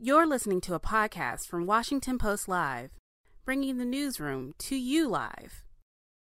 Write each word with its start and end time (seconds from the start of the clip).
You're 0.00 0.28
listening 0.28 0.60
to 0.60 0.74
a 0.74 0.80
podcast 0.80 1.48
from 1.48 1.66
Washington 1.66 2.18
Post 2.18 2.46
Live, 2.46 2.90
bringing 3.44 3.78
the 3.78 3.84
newsroom 3.84 4.54
to 4.58 4.76
you 4.76 5.08
live. 5.08 5.64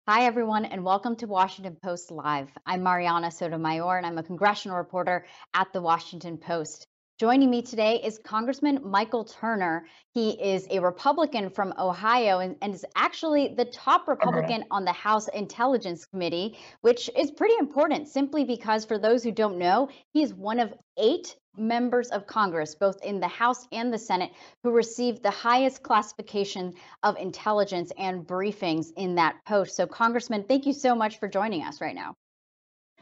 Hi, 0.08 0.26
everyone, 0.26 0.66
and 0.66 0.84
welcome 0.84 1.16
to 1.18 1.28
Washington 1.28 1.78
Post 1.80 2.10
Live. 2.10 2.48
I'm 2.66 2.82
Marianna 2.82 3.30
Sotomayor, 3.30 3.98
and 3.98 4.08
I'm 4.08 4.18
a 4.18 4.24
congressional 4.24 4.76
reporter 4.76 5.28
at 5.54 5.72
the 5.72 5.84
Washington 5.84 6.40
Post. 6.40 6.88
Joining 7.20 7.50
me 7.50 7.62
today 7.62 8.00
is 8.02 8.18
Congressman 8.18 8.80
Michael 8.82 9.26
Turner. 9.26 9.86
He 10.14 10.42
is 10.42 10.66
a 10.72 10.80
Republican 10.80 11.50
from 11.50 11.74
Ohio 11.78 12.40
and, 12.40 12.56
and 12.62 12.74
is 12.74 12.86
actually 12.96 13.56
the 13.58 13.66
top 13.66 14.08
Republican 14.08 14.64
on 14.72 14.86
the 14.86 14.94
House 14.94 15.28
Intelligence 15.28 16.06
Committee, 16.06 16.58
which 16.80 17.10
is 17.18 17.30
pretty 17.30 17.56
important 17.60 18.08
simply 18.08 18.46
because, 18.46 18.86
for 18.86 18.98
those 18.98 19.22
who 19.22 19.34
don't 19.34 19.58
know, 19.58 19.90
he 20.14 20.24
is 20.24 20.34
one 20.34 20.62
of 20.62 20.74
eight 20.98 21.36
members 21.58 22.08
of 22.08 22.26
Congress, 22.26 22.74
both 22.74 23.04
in 23.04 23.20
the 23.20 23.28
House 23.28 23.68
and 23.74 23.92
the 23.92 24.00
Senate, 24.00 24.32
who 24.64 24.72
received 24.72 25.22
the 25.22 25.30
highest 25.30 25.84
classification 25.84 26.74
of 27.04 27.18
intelligence 27.18 27.92
and 27.98 28.26
briefings 28.26 28.94
in 28.96 29.16
that 29.16 29.36
post. 29.46 29.76
So, 29.76 29.86
Congressman, 29.86 30.46
thank 30.46 30.66
you 30.66 30.72
so 30.72 30.96
much 30.96 31.20
for 31.20 31.28
joining 31.28 31.64
us 31.64 31.82
right 31.82 31.96
now. 31.96 32.16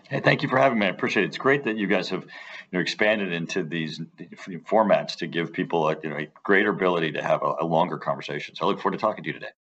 Hey, 0.10 0.22
thank 0.22 0.42
you 0.42 0.48
for 0.48 0.58
having 0.58 0.80
me. 0.80 0.86
I 0.86 0.90
appreciate 0.90 1.24
it. 1.24 1.28
It's 1.28 1.38
great 1.38 1.66
that 1.66 1.76
you 1.76 1.88
guys 1.88 2.10
have 2.10 2.24
you 2.24 2.30
know, 2.72 2.80
expanded 2.80 3.34
into 3.34 3.64
these 3.64 4.00
formats 4.66 5.18
to 5.18 5.28
give 5.28 5.52
people 5.52 5.90
a, 5.90 5.98
you 6.02 6.10
know, 6.10 6.18
a 6.18 6.28
greater 6.44 6.70
ability 6.70 7.12
to 7.14 7.24
have 7.24 7.44
a, 7.44 7.56
a 7.60 7.66
longer 7.66 7.98
conversation. 7.98 8.56
So 8.56 8.66
I 8.66 8.70
look 8.70 8.80
forward 8.80 8.98
to 8.98 9.02
talking 9.02 9.24
to 9.24 9.28
you 9.28 9.34
today. 9.34 9.52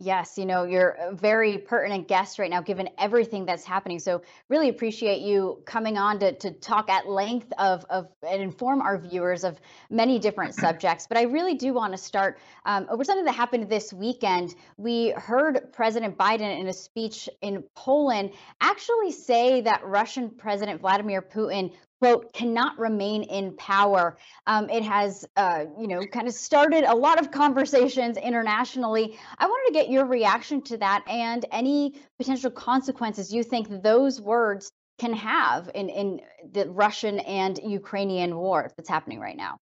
Yes, 0.00 0.38
you 0.38 0.46
know, 0.46 0.62
you're 0.62 0.90
a 0.90 1.12
very 1.12 1.58
pertinent 1.58 2.06
guest 2.06 2.38
right 2.38 2.48
now, 2.48 2.60
given 2.60 2.88
everything 2.98 3.44
that's 3.44 3.64
happening. 3.64 3.98
So, 3.98 4.22
really 4.48 4.68
appreciate 4.68 5.22
you 5.22 5.60
coming 5.64 5.98
on 5.98 6.20
to, 6.20 6.34
to 6.34 6.52
talk 6.52 6.88
at 6.88 7.08
length 7.08 7.52
of, 7.58 7.84
of 7.90 8.06
and 8.22 8.40
inform 8.40 8.80
our 8.80 8.96
viewers 8.96 9.42
of 9.42 9.60
many 9.90 10.20
different 10.20 10.54
subjects. 10.54 11.08
But 11.08 11.18
I 11.18 11.22
really 11.22 11.54
do 11.54 11.72
want 11.72 11.94
to 11.94 11.98
start 11.98 12.38
um, 12.64 12.86
over 12.88 13.02
something 13.02 13.24
that 13.24 13.34
happened 13.34 13.68
this 13.68 13.92
weekend. 13.92 14.54
We 14.76 15.10
heard 15.16 15.72
President 15.72 16.16
Biden 16.16 16.60
in 16.60 16.68
a 16.68 16.72
speech 16.72 17.28
in 17.42 17.64
Poland 17.74 18.30
actually 18.60 19.10
say 19.10 19.62
that 19.62 19.84
Russian 19.84 20.30
President 20.30 20.80
Vladimir 20.80 21.22
Putin 21.22 21.72
quote 22.00 22.32
cannot 22.32 22.78
remain 22.78 23.22
in 23.24 23.54
power 23.56 24.16
um, 24.46 24.68
it 24.70 24.82
has 24.82 25.26
uh, 25.36 25.64
you 25.78 25.88
know 25.88 26.00
kind 26.06 26.28
of 26.28 26.34
started 26.34 26.84
a 26.84 26.94
lot 26.94 27.20
of 27.20 27.30
conversations 27.30 28.16
internationally 28.16 29.18
i 29.38 29.46
wanted 29.46 29.72
to 29.72 29.72
get 29.72 29.90
your 29.90 30.04
reaction 30.06 30.62
to 30.62 30.76
that 30.76 31.02
and 31.08 31.44
any 31.50 31.94
potential 32.18 32.50
consequences 32.50 33.32
you 33.32 33.42
think 33.42 33.82
those 33.82 34.20
words 34.20 34.72
can 34.98 35.12
have 35.12 35.70
in, 35.74 35.88
in 35.88 36.20
the 36.52 36.68
russian 36.70 37.18
and 37.20 37.60
ukrainian 37.64 38.36
war 38.36 38.70
that's 38.76 38.88
happening 38.88 39.20
right 39.20 39.36
now 39.36 39.58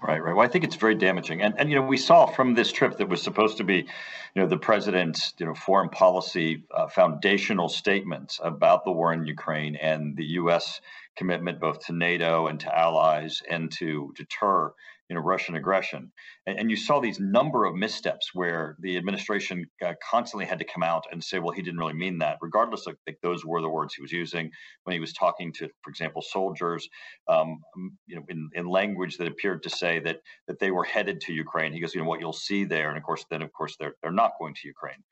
Right, 0.00 0.22
right. 0.22 0.34
Well, 0.36 0.46
I 0.46 0.48
think 0.48 0.62
it's 0.62 0.76
very 0.76 0.94
damaging, 0.94 1.42
and 1.42 1.58
and 1.58 1.68
you 1.68 1.74
know 1.74 1.82
we 1.82 1.96
saw 1.96 2.26
from 2.26 2.54
this 2.54 2.70
trip 2.70 2.98
that 2.98 3.08
was 3.08 3.20
supposed 3.20 3.56
to 3.56 3.64
be, 3.64 3.78
you 3.78 4.42
know, 4.42 4.46
the 4.46 4.56
president's 4.56 5.34
you 5.38 5.46
know 5.46 5.54
foreign 5.54 5.88
policy 5.88 6.62
uh, 6.70 6.86
foundational 6.86 7.68
statements 7.68 8.38
about 8.42 8.84
the 8.84 8.92
war 8.92 9.12
in 9.12 9.26
Ukraine 9.26 9.74
and 9.74 10.16
the 10.16 10.24
U.S. 10.42 10.80
commitment 11.18 11.60
both 11.60 11.84
to 11.86 11.92
NATO 11.92 12.46
and 12.46 12.60
to 12.60 12.78
allies 12.78 13.42
and 13.50 13.70
to 13.78 14.12
deter 14.16 14.72
you 15.08 15.16
know 15.16 15.22
Russian 15.22 15.56
aggression. 15.56 16.12
And, 16.46 16.58
and 16.58 16.70
you 16.70 16.76
saw 16.76 17.00
these 17.00 17.18
number 17.18 17.64
of 17.64 17.74
missteps 17.74 18.30
where 18.34 18.76
the 18.80 18.96
administration 18.96 19.66
uh, 19.84 19.94
constantly 20.08 20.44
had 20.44 20.58
to 20.58 20.64
come 20.64 20.82
out 20.82 21.04
and 21.10 21.22
say, 21.22 21.38
well, 21.38 21.52
he 21.52 21.62
didn't 21.62 21.80
really 21.80 21.94
mean 21.94 22.18
that, 22.18 22.38
regardless 22.40 22.86
of 22.86 22.96
like, 23.06 23.18
those 23.22 23.44
were 23.44 23.62
the 23.62 23.68
words 23.68 23.94
he 23.94 24.02
was 24.02 24.12
using 24.12 24.50
when 24.84 24.94
he 24.94 25.00
was 25.00 25.12
talking 25.12 25.52
to, 25.54 25.68
for 25.82 25.90
example, 25.90 26.22
soldiers, 26.22 26.88
um, 27.28 27.60
you 28.06 28.16
know, 28.16 28.22
in, 28.28 28.50
in 28.54 28.66
language 28.66 29.16
that 29.18 29.28
appeared 29.28 29.62
to 29.62 29.70
say 29.70 29.98
that 30.00 30.18
that 30.46 30.58
they 30.58 30.70
were 30.70 30.84
headed 30.84 31.20
to 31.22 31.32
Ukraine. 31.32 31.72
He 31.72 31.80
goes, 31.80 31.94
you 31.94 32.02
know, 32.02 32.08
what 32.08 32.20
you'll 32.20 32.32
see 32.32 32.64
there, 32.64 32.88
and 32.88 32.98
of 32.98 33.04
course, 33.04 33.24
then 33.30 33.42
of 33.42 33.52
course 33.52 33.76
they're 33.78 33.94
they're 34.02 34.12
not 34.12 34.32
going 34.38 34.54
to 34.54 34.68
Ukraine. 34.68 35.02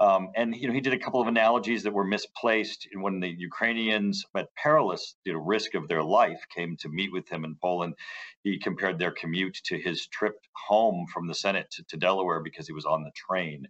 Um, 0.00 0.30
and 0.34 0.54
you 0.56 0.66
know, 0.66 0.74
he 0.74 0.80
did 0.80 0.92
a 0.92 0.98
couple 0.98 1.20
of 1.20 1.28
analogies 1.28 1.84
that 1.84 1.92
were 1.92 2.04
misplaced 2.04 2.88
when 2.94 3.20
the 3.20 3.28
Ukrainians, 3.28 4.24
at 4.36 4.54
perilous 4.56 5.14
you 5.24 5.32
know, 5.32 5.38
risk 5.38 5.74
of 5.74 5.86
their 5.86 6.02
life, 6.02 6.44
came 6.54 6.76
to 6.78 6.88
meet 6.88 7.12
with 7.12 7.28
him 7.28 7.44
in 7.44 7.56
Poland. 7.62 7.94
He 8.42 8.58
compared 8.58 8.98
their 8.98 9.12
commute 9.12 9.60
to 9.64 9.78
his 9.78 10.06
trip 10.08 10.34
home 10.68 11.06
from 11.12 11.28
the 11.28 11.34
Senate 11.34 11.70
to, 11.72 11.84
to 11.84 11.96
Delaware 11.96 12.40
because 12.40 12.66
he 12.66 12.72
was 12.72 12.84
on 12.86 13.04
the 13.04 13.12
train. 13.14 13.68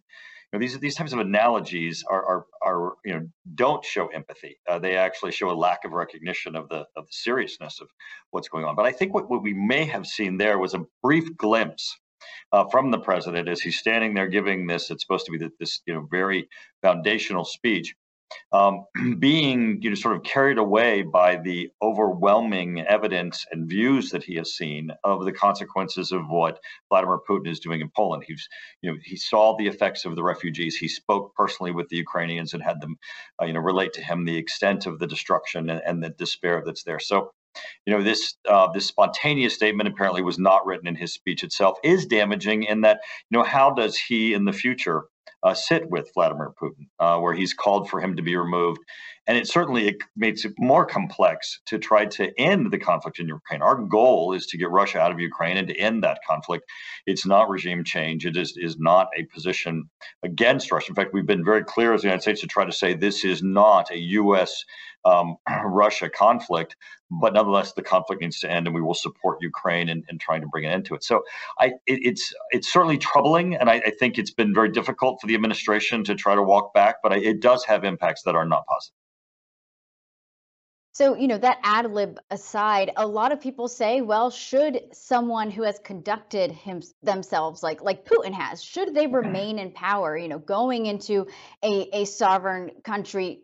You 0.53 0.59
know, 0.59 0.59
these 0.61 0.79
these 0.79 0.95
types 0.95 1.13
of 1.13 1.19
analogies 1.19 2.05
are 2.09 2.25
are, 2.25 2.47
are 2.63 2.93
you 3.05 3.15
know 3.15 3.29
don't 3.55 3.85
show 3.85 4.07
empathy. 4.07 4.59
Uh, 4.67 4.79
they 4.79 4.97
actually 4.97 5.33
show 5.33 5.51
a 5.51 5.53
lack 5.53 5.85
of 5.85 5.93
recognition 5.93 6.57
of 6.57 6.71
the 6.71 6.87
of 6.97 7.07
the 7.07 7.13
seriousness 7.13 7.81
of 7.81 7.89
what's 8.31 8.49
going 8.49 8.65
on. 8.65 8.77
But 8.77 8.87
I 8.87 8.93
think 8.93 9.13
what, 9.13 9.29
what 9.29 9.43
we 9.43 9.53
may 9.53 9.85
have 9.85 10.07
seen 10.07 10.39
there 10.39 10.59
was 10.59 10.73
a 10.73 10.87
brief 11.03 11.37
glimpse 11.37 11.99
uh, 12.53 12.65
from 12.71 12.91
the 12.91 12.99
president 12.99 13.49
as 13.49 13.61
he's 13.61 13.79
standing 13.79 14.15
there 14.15 14.29
giving 14.29 14.67
this. 14.67 14.91
It's 14.91 15.03
supposed 15.03 15.27
to 15.27 15.33
be 15.33 15.49
this, 15.59 15.81
you 15.87 15.95
know, 15.95 16.07
very 16.11 16.49
foundational 16.83 17.45
speech. 17.45 17.95
Um, 18.53 18.87
being 19.19 19.81
you 19.83 19.91
know 19.91 19.95
sort 19.95 20.17
of 20.17 20.23
carried 20.23 20.59
away 20.59 21.03
by 21.03 21.37
the 21.37 21.71
overwhelming 21.83 22.81
evidence 22.81 23.45
and 23.51 23.69
views 23.69 24.11
that 24.11 24.25
he 24.25 24.35
has 24.37 24.55
seen 24.55 24.91
of 25.05 25.25
the 25.25 25.33
consequences 25.33 26.11
of 26.11 26.29
what 26.29 26.59
Vladimir 26.89 27.19
Putin 27.29 27.49
is 27.49 27.61
doing 27.61 27.81
in 27.81 27.91
Poland. 27.95 28.25
He's 28.27 28.49
you 28.83 28.91
know 28.91 28.99
he 29.05 29.17
saw 29.17 29.57
the 29.57 29.67
effects 29.67 30.05
of 30.05 30.17
the 30.17 30.25
refugees. 30.25 30.77
He 30.77 30.89
spoke 30.89 31.35
personally 31.35 31.73
with 31.73 31.89
the 31.89 31.97
Ukrainians 31.97 32.55
and 32.55 32.63
had 32.63 32.81
them 32.81 32.97
uh, 33.41 33.45
you 33.45 33.53
know 33.53 33.61
relate 33.61 33.93
to 33.95 34.03
him 34.03 34.25
the 34.25 34.37
extent 34.37 34.87
of 34.87 34.99
the 34.99 35.07
destruction 35.07 35.69
and, 35.71 35.83
and 35.85 36.03
the 36.03 36.11
despair 36.11 36.63
that's 36.65 36.85
there. 36.85 37.01
So 37.01 37.33
you 37.87 37.93
know 37.93 38.03
this 38.03 38.35
uh, 38.49 38.71
this 38.73 38.87
spontaneous 38.87 39.55
statement 39.55 39.89
apparently 39.89 40.23
was 40.23 40.39
not 40.39 40.67
written 40.67 40.87
in 40.87 40.95
his 40.95 41.13
speech 41.13 41.43
itself 41.43 41.79
is 41.85 42.07
damaging 42.07 42.65
in 42.65 42.81
that 42.83 43.01
you 43.31 43.39
know 43.39 43.45
how 43.45 43.71
does 43.71 43.97
he 43.97 44.35
in 44.35 44.45
the 44.45 44.53
future 44.53 45.05
uh, 45.45 45.55
sit 45.55 45.89
with 45.91 46.11
Vladimir 46.15 46.53
Putin, 46.61 46.89
uh, 46.99 47.19
where 47.21 47.35
he's 47.35 47.53
called 47.53 47.89
for 47.89 48.01
him 48.01 48.17
to 48.17 48.23
be 48.23 48.35
removed. 48.35 48.81
And 49.27 49.39
it 49.39 49.47
certainly 49.49 49.89
it 49.89 49.97
makes 50.17 50.45
it 50.45 50.53
more 50.59 50.85
complex 50.85 51.61
to 51.67 51.79
try 51.79 52.05
to 52.07 52.39
end 52.39 52.71
the 52.71 52.79
conflict 52.79 53.19
in 53.19 53.29
Ukraine. 53.29 53.63
Our 53.63 53.77
goal 53.77 54.35
is 54.35 54.47
to 54.47 54.59
get 54.59 54.71
Russia 54.71 55.01
out 55.01 55.13
of 55.13 55.21
Ukraine 55.21 55.57
and 55.57 55.69
to 55.69 55.77
end 55.79 56.03
that 56.03 56.21
conflict. 56.29 56.65
It's 57.07 57.25
not 57.25 57.49
regime 57.49 57.85
change. 57.85 58.27
It 58.27 58.37
is, 58.37 58.55
is 58.57 58.79
not 58.79 59.09
a 59.17 59.25
position 59.25 59.89
against 60.23 60.71
Russia. 60.71 60.91
In 60.91 60.95
fact, 60.95 61.15
we've 61.15 61.27
been 61.27 61.45
very 61.45 61.65
clear 61.65 61.95
as 61.95 62.03
the 62.03 62.09
United 62.09 62.23
States 62.23 62.43
to 62.43 62.47
try 62.47 62.67
to 62.67 62.73
say 62.73 62.93
this 62.93 63.25
is 63.25 63.43
not 63.43 63.91
a 63.91 63.99
U.S. 63.99 64.65
Um, 65.07 65.37
Russia 65.65 66.11
conflict, 66.11 66.77
but 67.11 67.35
nonetheless, 67.35 67.73
the 67.73 67.83
conflict 67.83 68.23
needs 68.23 68.41
to 68.41 68.51
end, 68.51 68.67
and 68.67 68.75
we 68.75 68.83
will 68.83 68.95
support 68.95 69.39
Ukraine 69.41 69.89
in, 69.89 70.03
in 70.09 70.19
trying 70.19 70.41
to 70.41 70.47
bring 70.47 70.65
an 70.65 70.73
end 70.73 70.87
to 70.87 70.95
it. 70.95 71.05
So, 71.05 71.23
I, 71.61 71.67
it, 71.87 72.01
it's 72.03 72.35
it's 72.51 72.73
certainly 72.73 72.99
troubling, 72.99 73.55
and 73.55 73.69
I, 73.71 73.75
I, 73.75 73.91
think 73.91 74.19
it's 74.19 74.31
been 74.31 74.55
very 74.55 74.71
difficult 74.71 75.21
for 75.21 75.27
the 75.27 75.34
administration 75.35 76.05
to 76.05 76.15
try 76.15 76.35
to 76.35 76.43
walk 76.43 76.75
back, 76.75 76.97
but 77.03 77.13
it 77.13 77.41
does 77.41 77.65
have 77.65 77.85
impacts 77.85 78.23
that 78.23 78.35
are 78.35 78.45
not 78.45 78.67
positive. 78.67 78.95
So, 80.95 81.17
you 81.17 81.27
know, 81.27 81.39
that 81.39 81.59
ad 81.65 81.91
lib 81.91 82.21
aside, 82.31 82.93
a 82.97 83.05
lot 83.05 83.33
of 83.33 83.41
people 83.41 83.67
say, 83.67 84.01
well, 84.01 84.31
should 84.31 84.81
someone 84.93 85.51
who 85.51 85.65
has 85.65 85.81
conducted 85.81 86.53
him, 86.53 86.83
themselves 87.03 87.65
like 87.65 87.83
like 87.83 88.05
Putin 88.05 88.33
has, 88.33 88.63
should 88.63 88.95
they 88.95 89.09
remain 89.09 89.59
in 89.59 89.73
power, 89.73 90.17
you 90.17 90.29
know, 90.29 90.39
going 90.39 90.87
into 90.87 91.27
a, 91.65 92.03
a 92.03 92.05
sovereign 92.05 92.71
country, 92.85 93.43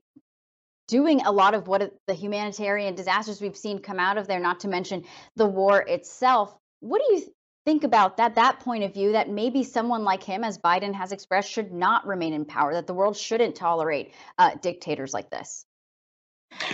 doing 0.86 1.22
a 1.22 1.32
lot 1.32 1.54
of 1.54 1.66
what 1.66 1.92
the 2.06 2.14
humanitarian 2.14 2.94
disasters 2.94 3.40
we've 3.40 3.56
seen 3.56 3.80
come 3.80 3.98
out 3.98 4.16
of 4.16 4.28
there, 4.28 4.38
not 4.38 4.60
to 4.60 4.68
mention 4.68 5.02
the 5.34 5.46
war 5.46 5.80
itself. 5.80 6.56
What 6.78 7.02
do 7.04 7.14
you 7.16 7.34
think 7.70 7.84
about 7.84 8.16
that 8.16 8.34
that 8.34 8.58
point 8.58 8.82
of 8.82 8.92
view 8.92 9.12
that 9.12 9.30
maybe 9.30 9.62
someone 9.62 10.02
like 10.02 10.24
him 10.24 10.42
as 10.42 10.58
biden 10.58 10.92
has 10.92 11.12
expressed 11.12 11.48
should 11.48 11.72
not 11.72 12.04
remain 12.04 12.32
in 12.32 12.44
power 12.44 12.74
that 12.74 12.88
the 12.88 12.92
world 12.92 13.16
shouldn't 13.16 13.54
tolerate 13.54 14.12
uh, 14.38 14.50
dictators 14.60 15.14
like 15.14 15.30
this 15.30 15.64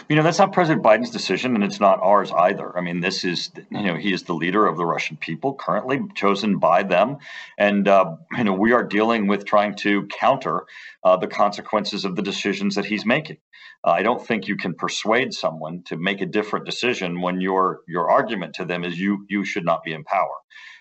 you 0.08 0.16
know, 0.16 0.22
that's 0.22 0.38
not 0.38 0.54
President 0.54 0.82
Biden's 0.82 1.10
decision, 1.10 1.54
and 1.54 1.62
it's 1.62 1.80
not 1.80 2.00
ours 2.00 2.32
either. 2.32 2.76
I 2.78 2.80
mean, 2.80 3.00
this 3.00 3.24
is, 3.24 3.50
you 3.70 3.82
know, 3.82 3.94
he 3.94 4.10
is 4.10 4.22
the 4.22 4.32
leader 4.32 4.66
of 4.66 4.78
the 4.78 4.86
Russian 4.86 5.18
people, 5.18 5.52
currently 5.52 6.00
chosen 6.14 6.58
by 6.58 6.82
them. 6.82 7.19
And, 7.58 7.87
uh, 7.87 8.16
you 8.38 8.44
know, 8.44 8.54
we 8.54 8.72
are 8.72 8.82
dealing 8.82 9.26
with 9.26 9.44
trying 9.44 9.75
to 9.76 10.06
counter 10.06 10.64
uh, 11.04 11.19
the 11.19 11.26
consequences 11.26 12.06
of 12.06 12.16
the 12.16 12.22
decisions 12.22 12.76
that 12.76 12.87
he's 12.87 13.04
making. 13.04 13.37
I 13.84 14.02
don't 14.02 14.26
think 14.26 14.49
you 14.49 14.56
can 14.56 14.75
persuade 14.75 15.32
someone 15.32 15.82
to 15.84 15.96
make 15.96 16.20
a 16.20 16.26
different 16.26 16.66
decision 16.66 17.20
when 17.20 17.40
your 17.40 17.82
your 17.87 18.10
argument 18.10 18.54
to 18.54 18.64
them 18.64 18.82
is 18.82 18.99
you 18.99 19.25
you 19.28 19.44
should 19.44 19.64
not 19.64 19.84
be 19.84 19.92
in 19.92 20.02
power. 20.02 20.34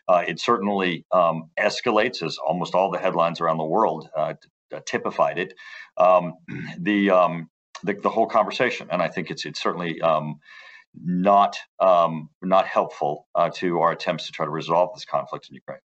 Uh, 0.08 0.24
it 0.28 0.40
certainly 0.40 1.06
um, 1.12 1.50
escalates, 1.60 2.24
as 2.24 2.38
almost 2.38 2.76
all 2.76 2.92
the 2.92 3.00
headlines 3.00 3.42
around 3.42 3.58
the 3.58 3.66
world 3.66 4.10
uh, 4.16 4.34
typified 4.86 5.40
it. 5.40 5.54
Um, 5.98 6.34
the 6.80 7.10
um, 7.12 7.50
the, 7.84 7.94
the 7.94 8.10
whole 8.10 8.28
conversation. 8.28 8.88
And 8.92 9.02
I 9.02 9.08
think 9.08 9.32
it's 9.32 9.46
it's 9.46 9.62
certainly 9.62 10.02
um, 10.02 10.40
not 10.94 11.58
um, 11.80 12.30
not 12.42 12.66
helpful 12.68 13.28
uh, 13.36 13.50
to 13.56 13.80
our 13.80 13.92
attempts 13.92 14.28
to 14.28 14.32
try 14.32 14.46
to 14.46 14.52
resolve 14.52 14.94
this 14.94 15.06
conflict 15.06 15.48
in 15.50 15.56
Ukraine. 15.56 15.80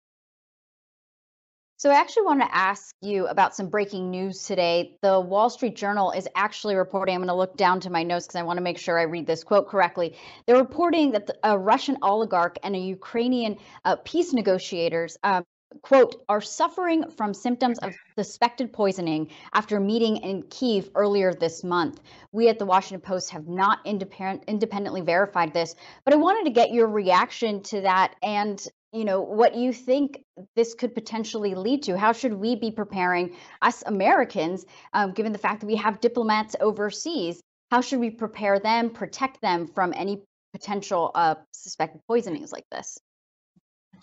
So, 1.80 1.90
I 1.90 1.94
actually 1.94 2.24
want 2.24 2.42
to 2.42 2.54
ask 2.54 2.94
you 3.00 3.28
about 3.28 3.56
some 3.56 3.70
breaking 3.70 4.12
news 4.12 4.44
today. 4.44 4.98
The 5.02 5.18
Wall 5.18 5.50
Street 5.50 5.78
Journal 5.78 6.12
is 6.12 6.28
actually 6.36 6.76
reporting, 6.76 7.16
I'm 7.16 7.22
going 7.22 7.30
to 7.30 7.34
look 7.34 7.56
down 7.56 7.80
to 7.80 7.90
my 7.90 8.04
notes 8.04 8.28
because 8.28 8.36
I 8.36 8.44
want 8.44 8.58
to 8.58 8.62
make 8.62 8.78
sure 8.78 9.00
I 9.00 9.04
read 9.04 9.26
this 9.26 9.46
quote 9.46 9.70
correctly. 9.70 10.18
They're 10.46 10.58
reporting 10.58 11.12
that 11.12 11.30
a 11.42 11.58
Russian 11.58 11.98
oligarch 12.02 12.58
and 12.64 12.76
a 12.76 12.80
Ukrainian 12.80 13.60
uh, 13.86 13.96
peace 14.04 14.34
negotiators 14.34 15.18
um, 15.24 15.46
quote, 15.82 16.24
are 16.28 16.42
suffering 16.42 17.10
from 17.12 17.34
symptoms 17.34 17.80
of 17.80 17.94
suspected 18.18 18.74
poisoning 18.74 19.30
after 19.54 19.80
meeting 19.80 20.18
in 20.18 20.44
Kiev 20.50 20.90
earlier 20.96 21.34
this 21.34 21.64
month. 21.64 22.02
We 22.32 22.50
at 22.50 22.60
the 22.60 22.66
Washington 22.66 23.02
Post 23.02 23.30
have 23.30 23.48
not 23.48 23.80
independent, 23.86 24.44
independently 24.48 25.02
verified 25.02 25.54
this, 25.54 25.76
but 26.06 26.14
I 26.14 26.18
wanted 26.18 26.46
to 26.46 26.52
get 26.52 26.72
your 26.72 26.88
reaction 26.88 27.62
to 27.64 27.82
that 27.82 28.16
and 28.22 28.68
you 28.92 29.06
know 29.06 29.22
what 29.22 29.56
you 29.56 29.72
think 29.72 30.24
this 30.56 30.74
could 30.74 30.96
potentially 30.96 31.56
lead 31.56 31.84
to. 31.84 31.98
How 31.98 32.12
should 32.12 32.34
we 32.34 32.56
be 32.56 32.72
preparing 32.72 33.36
us 33.62 33.84
americans 33.86 34.66
um, 34.94 35.14
given 35.14 35.32
the 35.32 35.38
fact 35.38 35.62
that 35.62 35.68
we 35.68 35.76
have 35.76 36.02
diplomats 36.02 36.56
overseas? 36.60 37.42
How 37.72 37.82
should 37.82 38.00
we 38.00 38.10
prepare 38.10 38.60
them 38.60 38.90
protect 38.90 39.42
them 39.42 39.68
from 39.68 39.94
any 39.96 40.22
potential 40.54 41.12
uh, 41.14 41.36
suspected 41.54 42.02
poisonings 42.08 42.52
like 42.52 42.66
this 42.72 42.98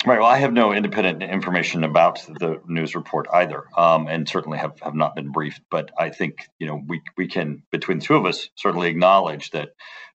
Right. 0.05 0.21
Well, 0.21 0.29
I 0.29 0.39
have 0.39 0.53
no 0.53 0.73
independent 0.73 1.23
information 1.23 1.83
about 1.83 2.21
the 2.27 2.61
news 2.67 2.95
report 2.95 3.27
either, 3.33 3.65
um, 3.77 4.09
and 4.09 4.29
certainly 4.29 4.59
have, 4.59 4.79
have 4.81 4.95
not 4.95 5.15
been 5.15 5.33
briefed. 5.33 5.63
But 5.71 5.91
I 5.99 6.11
think 6.11 6.49
you 6.59 6.67
know 6.67 6.83
we 6.87 7.01
we 7.17 7.29
can 7.29 7.63
between 7.71 7.99
the 7.99 8.05
two 8.05 8.17
of 8.17 8.27
us 8.27 8.49
certainly 8.57 8.89
acknowledge 8.89 9.51
that 9.51 9.71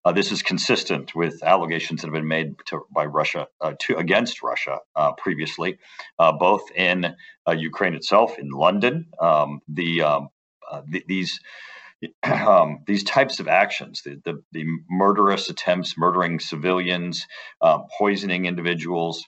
uh, 0.06 0.12
this 0.12 0.32
is 0.32 0.44
consistent 0.44 1.16
with 1.16 1.44
allegations 1.44 2.02
that 2.02 2.08
have 2.08 2.14
been 2.14 2.28
made 2.28 2.56
to, 2.68 2.86
by 2.94 3.06
Russia 3.06 3.48
uh, 3.60 3.74
to 3.80 3.98
against 3.98 4.44
Russia 4.44 4.80
uh, 4.96 5.14
previously, 5.14 5.78
uh, 6.20 6.32
both 6.32 6.70
in 6.76 7.16
uh, 7.48 7.52
Ukraine 7.52 7.94
itself, 7.96 8.38
in 8.40 8.50
London. 8.50 9.08
Um, 9.20 9.62
the, 9.68 10.02
um, 10.04 10.30
uh, 10.70 10.82
the, 10.88 11.04
these. 11.08 11.40
Um, 12.24 12.80
these 12.88 13.04
types 13.04 13.40
of 13.40 13.48
actions, 13.48 14.02
the, 14.02 14.20
the, 14.26 14.42
the, 14.54 14.66
murderous 14.90 15.52
attempts, 15.52 15.96
murdering 16.00 16.40
civilians, 16.40 17.28
poisoning 18.00 18.48
individuals, 18.48 19.24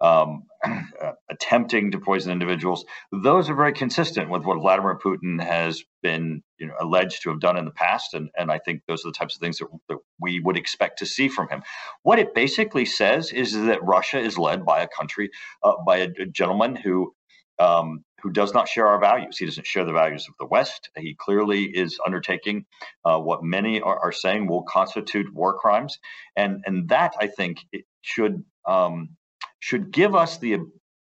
um, 0.00 0.44
attempting 1.30 1.90
to 1.90 1.98
poison 1.98 2.32
individuals, 2.32 2.84
those 3.12 3.48
are 3.48 3.54
very 3.54 3.72
consistent 3.72 4.30
with 4.30 4.44
what 4.44 4.58
Vladimir 4.58 4.98
Putin 5.02 5.42
has 5.42 5.82
been 6.02 6.42
you 6.58 6.66
know, 6.66 6.74
alleged 6.80 7.22
to 7.22 7.30
have 7.30 7.40
done 7.40 7.56
in 7.56 7.64
the 7.64 7.70
past. 7.70 8.14
And, 8.14 8.30
and 8.36 8.50
I 8.50 8.58
think 8.58 8.82
those 8.86 9.04
are 9.04 9.08
the 9.08 9.16
types 9.16 9.36
of 9.36 9.40
things 9.40 9.58
that, 9.58 9.68
that 9.88 9.98
we 10.20 10.40
would 10.40 10.56
expect 10.56 10.98
to 11.00 11.06
see 11.06 11.28
from 11.28 11.48
him. 11.48 11.62
What 12.02 12.18
it 12.18 12.34
basically 12.34 12.84
says 12.84 13.32
is 13.32 13.52
that 13.52 13.82
Russia 13.82 14.18
is 14.18 14.38
led 14.38 14.64
by 14.64 14.82
a 14.82 14.88
country, 14.88 15.30
uh, 15.62 15.72
by 15.86 15.98
a, 15.98 16.08
a, 16.18 16.26
gentleman 16.26 16.76
who. 16.76 17.14
Um, 17.58 18.04
who 18.22 18.30
does 18.32 18.52
not 18.52 18.68
share 18.68 18.86
our 18.86 18.98
values. 18.98 19.38
He 19.38 19.46
doesn't 19.46 19.66
share 19.66 19.84
the 19.84 19.92
values 19.92 20.26
of 20.28 20.34
the 20.38 20.46
West. 20.46 20.90
He 20.98 21.14
clearly 21.14 21.64
is 21.64 21.98
undertaking 22.04 22.66
uh, 23.04 23.18
what 23.18 23.42
many 23.42 23.80
are, 23.80 23.98
are, 23.98 24.12
saying 24.12 24.46
will 24.46 24.62
constitute 24.64 25.32
war 25.32 25.56
crimes, 25.56 25.98
and 26.34 26.62
and 26.66 26.88
that 26.88 27.14
I 27.20 27.28
think 27.28 27.58
should 28.02 28.44
um, 28.66 29.16
should 29.66 29.90
give 29.90 30.14
us 30.14 30.38
the 30.38 30.56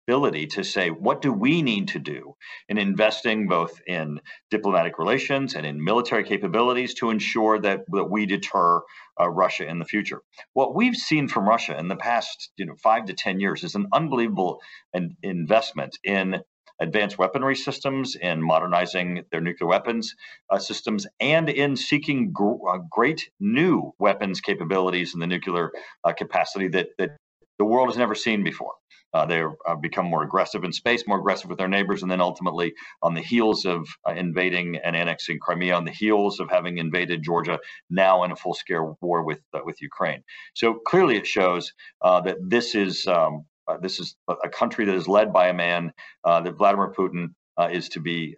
ability 0.08 0.48
to 0.48 0.64
say 0.64 0.90
what 0.90 1.22
do 1.22 1.34
we 1.34 1.62
need 1.62 1.90
to 1.90 2.00
do 2.00 2.34
in 2.70 2.78
investing 2.78 3.46
both 3.46 3.82
in 3.88 4.22
diplomatic 4.50 4.98
relations 5.00 5.54
and 5.54 5.66
in 5.66 5.84
military 5.84 6.24
capabilities 6.24 6.94
to 6.94 7.10
ensure 7.10 7.60
that, 7.60 7.82
that 7.90 8.06
we 8.10 8.26
deter 8.26 8.82
uh, 9.20 9.30
Russia 9.30 9.68
in 9.68 9.80
the 9.80 9.86
future. 9.86 10.22
What 10.54 10.76
we've 10.76 10.96
seen 10.96 11.28
from 11.28 11.48
Russia 11.48 11.78
in 11.78 11.90
the 11.90 11.98
past, 11.98 12.52
you 12.56 12.66
know, 12.66 12.76
five 12.82 13.04
to 13.08 13.14
ten 13.14 13.42
years 13.42 13.66
is 13.66 13.76
an 13.76 13.88
unbelievable 13.92 14.62
in, 14.94 15.18
investment 15.22 15.98
in 16.06 16.40
advanced 16.80 17.18
weaponry 17.18 17.58
systems, 17.58 18.16
in 18.16 18.42
modernizing 18.42 19.24
their 19.32 19.42
nuclear 19.42 19.68
weapons 19.68 20.16
uh, 20.50 20.58
systems, 20.58 21.06
and 21.20 21.50
in 21.50 21.76
seeking 21.76 22.32
gr- 22.32 22.70
uh, 22.70 22.80
great 22.90 23.30
new 23.42 23.92
weapons 24.00 24.40
capabilities 24.40 25.14
in 25.14 25.20
the 25.20 25.28
nuclear 25.28 25.72
uh, 26.06 26.14
capacity 26.14 26.70
that 26.70 26.88
that 26.98 27.18
the 27.64 27.70
world 27.74 27.88
has 27.88 27.98
never 27.98 28.16
seen 28.16 28.44
before. 28.44 28.74
Uh, 29.14 29.26
they 29.26 29.42
uh, 29.42 29.76
become 29.76 30.06
more 30.06 30.24
aggressive 30.24 30.64
in 30.66 30.74
space, 30.74 31.08
more 31.08 31.20
aggressive 31.20 31.50
with 31.50 31.60
their 31.60 31.68
neighbors, 31.68 32.02
and 32.02 32.12
then 32.12 32.20
ultimately, 32.20 32.74
on 33.02 33.14
the 33.14 33.22
heels 33.22 33.64
of 33.64 33.88
uh, 34.08 34.12
invading 34.12 34.76
and 34.84 34.96
annexing 34.96 35.40
Crimea, 35.40 35.76
on 35.76 35.86
the 35.86 35.92
heels 35.92 36.40
of 36.42 36.50
having 36.50 36.78
invaded 36.78 37.24
Georgia, 37.24 37.58
now 37.90 38.24
in 38.24 38.32
a 38.32 38.36
full-scale 38.36 38.98
war 39.02 39.24
with 39.24 39.40
uh, 39.54 39.60
with 39.64 39.82
Ukraine. 39.82 40.22
So 40.56 40.74
clearly, 40.74 41.16
it 41.16 41.28
shows 41.28 41.72
uh, 42.02 42.20
that 42.22 42.38
this 42.56 42.76
is 42.76 43.08
um, 43.08 43.46
uh, 43.68 43.78
this 43.86 44.00
is 44.00 44.16
a 44.28 44.50
country 44.50 44.84
that 44.86 44.96
is 44.96 45.08
led 45.08 45.32
by 45.32 45.48
a 45.48 45.54
man 45.54 45.94
that 46.26 46.58
Vladimir 46.58 46.92
Putin 47.00 47.30
is 47.72 47.88
to 47.90 48.00
be. 48.02 48.36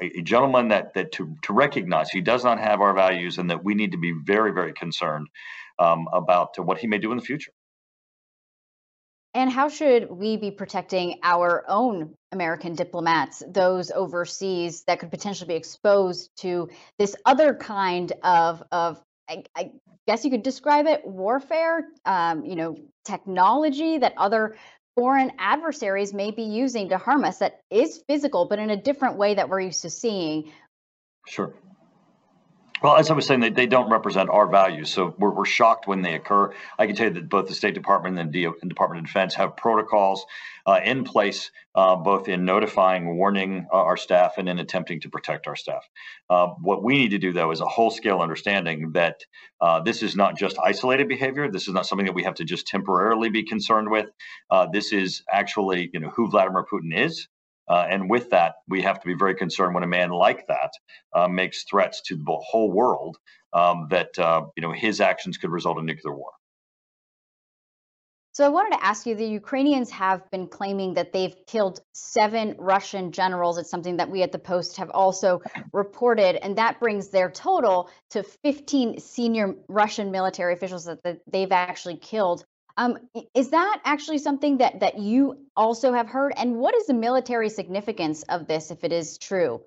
A, 0.00 0.22
gentleman 0.22 0.68
that 0.68 0.94
that 0.94 1.12
to 1.12 1.34
to 1.42 1.52
recognize 1.52 2.10
he 2.10 2.20
does 2.20 2.44
not 2.44 2.60
have 2.60 2.80
our 2.80 2.94
values 2.94 3.38
and 3.38 3.50
that 3.50 3.64
we 3.64 3.74
need 3.74 3.92
to 3.92 3.98
be 3.98 4.12
very 4.12 4.52
very 4.52 4.72
concerned 4.72 5.28
um, 5.78 6.08
about 6.12 6.58
what 6.58 6.78
he 6.78 6.86
may 6.86 6.98
do 6.98 7.10
in 7.10 7.18
the 7.18 7.24
future. 7.24 7.52
And 9.34 9.52
how 9.52 9.68
should 9.68 10.10
we 10.10 10.38
be 10.38 10.50
protecting 10.50 11.18
our 11.22 11.62
own 11.68 12.14
American 12.32 12.74
diplomats, 12.74 13.42
those 13.46 13.90
overseas 13.90 14.82
that 14.86 14.98
could 14.98 15.10
potentially 15.10 15.48
be 15.48 15.56
exposed 15.56 16.30
to 16.36 16.70
this 16.98 17.14
other 17.26 17.54
kind 17.54 18.12
of, 18.22 18.62
of 18.72 18.98
I, 19.28 19.44
I 19.54 19.72
guess 20.06 20.24
you 20.24 20.30
could 20.30 20.42
describe 20.42 20.86
it, 20.86 21.06
warfare, 21.06 21.84
um, 22.06 22.46
you 22.46 22.56
know, 22.56 22.76
technology 23.04 23.98
that 23.98 24.14
other 24.16 24.56
foreign 24.96 25.30
adversaries 25.38 26.12
may 26.12 26.32
be 26.32 26.42
using 26.42 26.88
to 26.88 26.98
harm 26.98 27.24
us 27.24 27.38
that 27.38 27.60
is 27.70 28.02
physical, 28.08 28.46
but 28.46 28.58
in 28.58 28.70
a 28.70 28.76
different 28.76 29.16
way 29.16 29.34
that 29.34 29.48
we're 29.48 29.60
used 29.60 29.82
to 29.82 29.90
seeing. 29.90 30.50
Sure. 31.26 31.54
Well, 32.82 32.96
as 32.96 33.10
I 33.10 33.14
was 33.14 33.26
saying, 33.26 33.40
they, 33.40 33.50
they 33.50 33.66
don't 33.66 33.90
represent 33.90 34.28
our 34.28 34.46
values, 34.46 34.90
so 34.92 35.14
we're, 35.18 35.30
we're 35.30 35.46
shocked 35.46 35.86
when 35.86 36.02
they 36.02 36.14
occur. 36.14 36.52
I 36.78 36.86
can 36.86 36.94
tell 36.94 37.08
you 37.08 37.14
that 37.14 37.28
both 37.28 37.48
the 37.48 37.54
State 37.54 37.74
Department 37.74 38.18
and 38.18 38.30
the 38.30 38.48
Department 38.68 39.00
of 39.00 39.06
Defense 39.06 39.34
have 39.34 39.56
protocols 39.56 40.26
uh, 40.66 40.80
in 40.84 41.02
place, 41.02 41.50
uh, 41.74 41.96
both 41.96 42.28
in 42.28 42.44
notifying, 42.44 43.16
warning 43.16 43.66
uh, 43.72 43.76
our 43.76 43.96
staff, 43.96 44.34
and 44.36 44.48
in 44.48 44.58
attempting 44.58 45.00
to 45.00 45.08
protect 45.08 45.46
our 45.46 45.56
staff. 45.56 45.88
Uh, 46.28 46.48
what 46.60 46.84
we 46.84 46.98
need 46.98 47.10
to 47.10 47.18
do, 47.18 47.32
though, 47.32 47.50
is 47.50 47.62
a 47.62 47.66
whole 47.66 47.90
scale 47.90 48.20
understanding 48.20 48.92
that 48.92 49.24
uh, 49.62 49.80
this 49.80 50.02
is 50.02 50.14
not 50.14 50.36
just 50.36 50.58
isolated 50.62 51.08
behavior. 51.08 51.50
This 51.50 51.68
is 51.68 51.74
not 51.74 51.86
something 51.86 52.06
that 52.06 52.14
we 52.14 52.24
have 52.24 52.34
to 52.34 52.44
just 52.44 52.66
temporarily 52.66 53.30
be 53.30 53.42
concerned 53.42 53.90
with. 53.90 54.10
Uh, 54.50 54.66
this 54.70 54.92
is 54.92 55.22
actually, 55.32 55.90
you 55.94 56.00
know, 56.00 56.10
who 56.10 56.28
Vladimir 56.28 56.64
Putin 56.70 56.94
is. 56.94 57.26
Uh, 57.68 57.86
and 57.90 58.08
with 58.08 58.30
that, 58.30 58.56
we 58.68 58.82
have 58.82 59.00
to 59.00 59.06
be 59.06 59.14
very 59.14 59.34
concerned 59.34 59.74
when 59.74 59.82
a 59.82 59.88
man 59.88 60.10
like 60.10 60.46
that 60.46 60.70
uh, 61.14 61.28
makes 61.28 61.64
threats 61.64 62.02
to 62.02 62.16
the 62.16 62.36
whole 62.48 62.70
world 62.70 63.16
um, 63.52 63.88
that 63.90 64.16
uh, 64.18 64.42
you 64.56 64.62
know 64.62 64.72
his 64.72 65.00
actions 65.00 65.36
could 65.36 65.50
result 65.50 65.78
in 65.78 65.86
nuclear 65.86 66.14
war. 66.14 66.30
So 68.32 68.44
I 68.44 68.48
wanted 68.50 68.76
to 68.76 68.84
ask 68.84 69.06
you: 69.06 69.14
the 69.14 69.26
Ukrainians 69.26 69.90
have 69.90 70.30
been 70.30 70.46
claiming 70.46 70.94
that 70.94 71.12
they've 71.12 71.34
killed 71.46 71.80
seven 71.94 72.54
Russian 72.58 73.10
generals. 73.10 73.56
It's 73.56 73.70
something 73.70 73.96
that 73.96 74.10
we 74.10 74.22
at 74.22 74.30
the 74.30 74.38
Post 74.38 74.76
have 74.76 74.90
also 74.90 75.40
reported, 75.72 76.36
and 76.44 76.58
that 76.58 76.78
brings 76.78 77.08
their 77.08 77.30
total 77.30 77.88
to 78.10 78.22
15 78.22 79.00
senior 79.00 79.54
Russian 79.68 80.10
military 80.10 80.52
officials 80.52 80.84
that 80.84 81.20
they've 81.26 81.50
actually 81.50 81.96
killed. 81.96 82.44
Um, 82.76 82.98
is 83.34 83.50
that 83.50 83.80
actually 83.84 84.18
something 84.18 84.58
that 84.58 84.80
that 84.80 84.98
you 84.98 85.46
also 85.56 85.92
have 85.92 86.08
heard? 86.08 86.32
And 86.36 86.56
what 86.56 86.74
is 86.74 86.86
the 86.86 86.94
military 86.94 87.48
significance 87.48 88.22
of 88.24 88.46
this 88.46 88.70
if 88.70 88.84
it 88.84 88.92
is 88.92 89.18
true? 89.18 89.62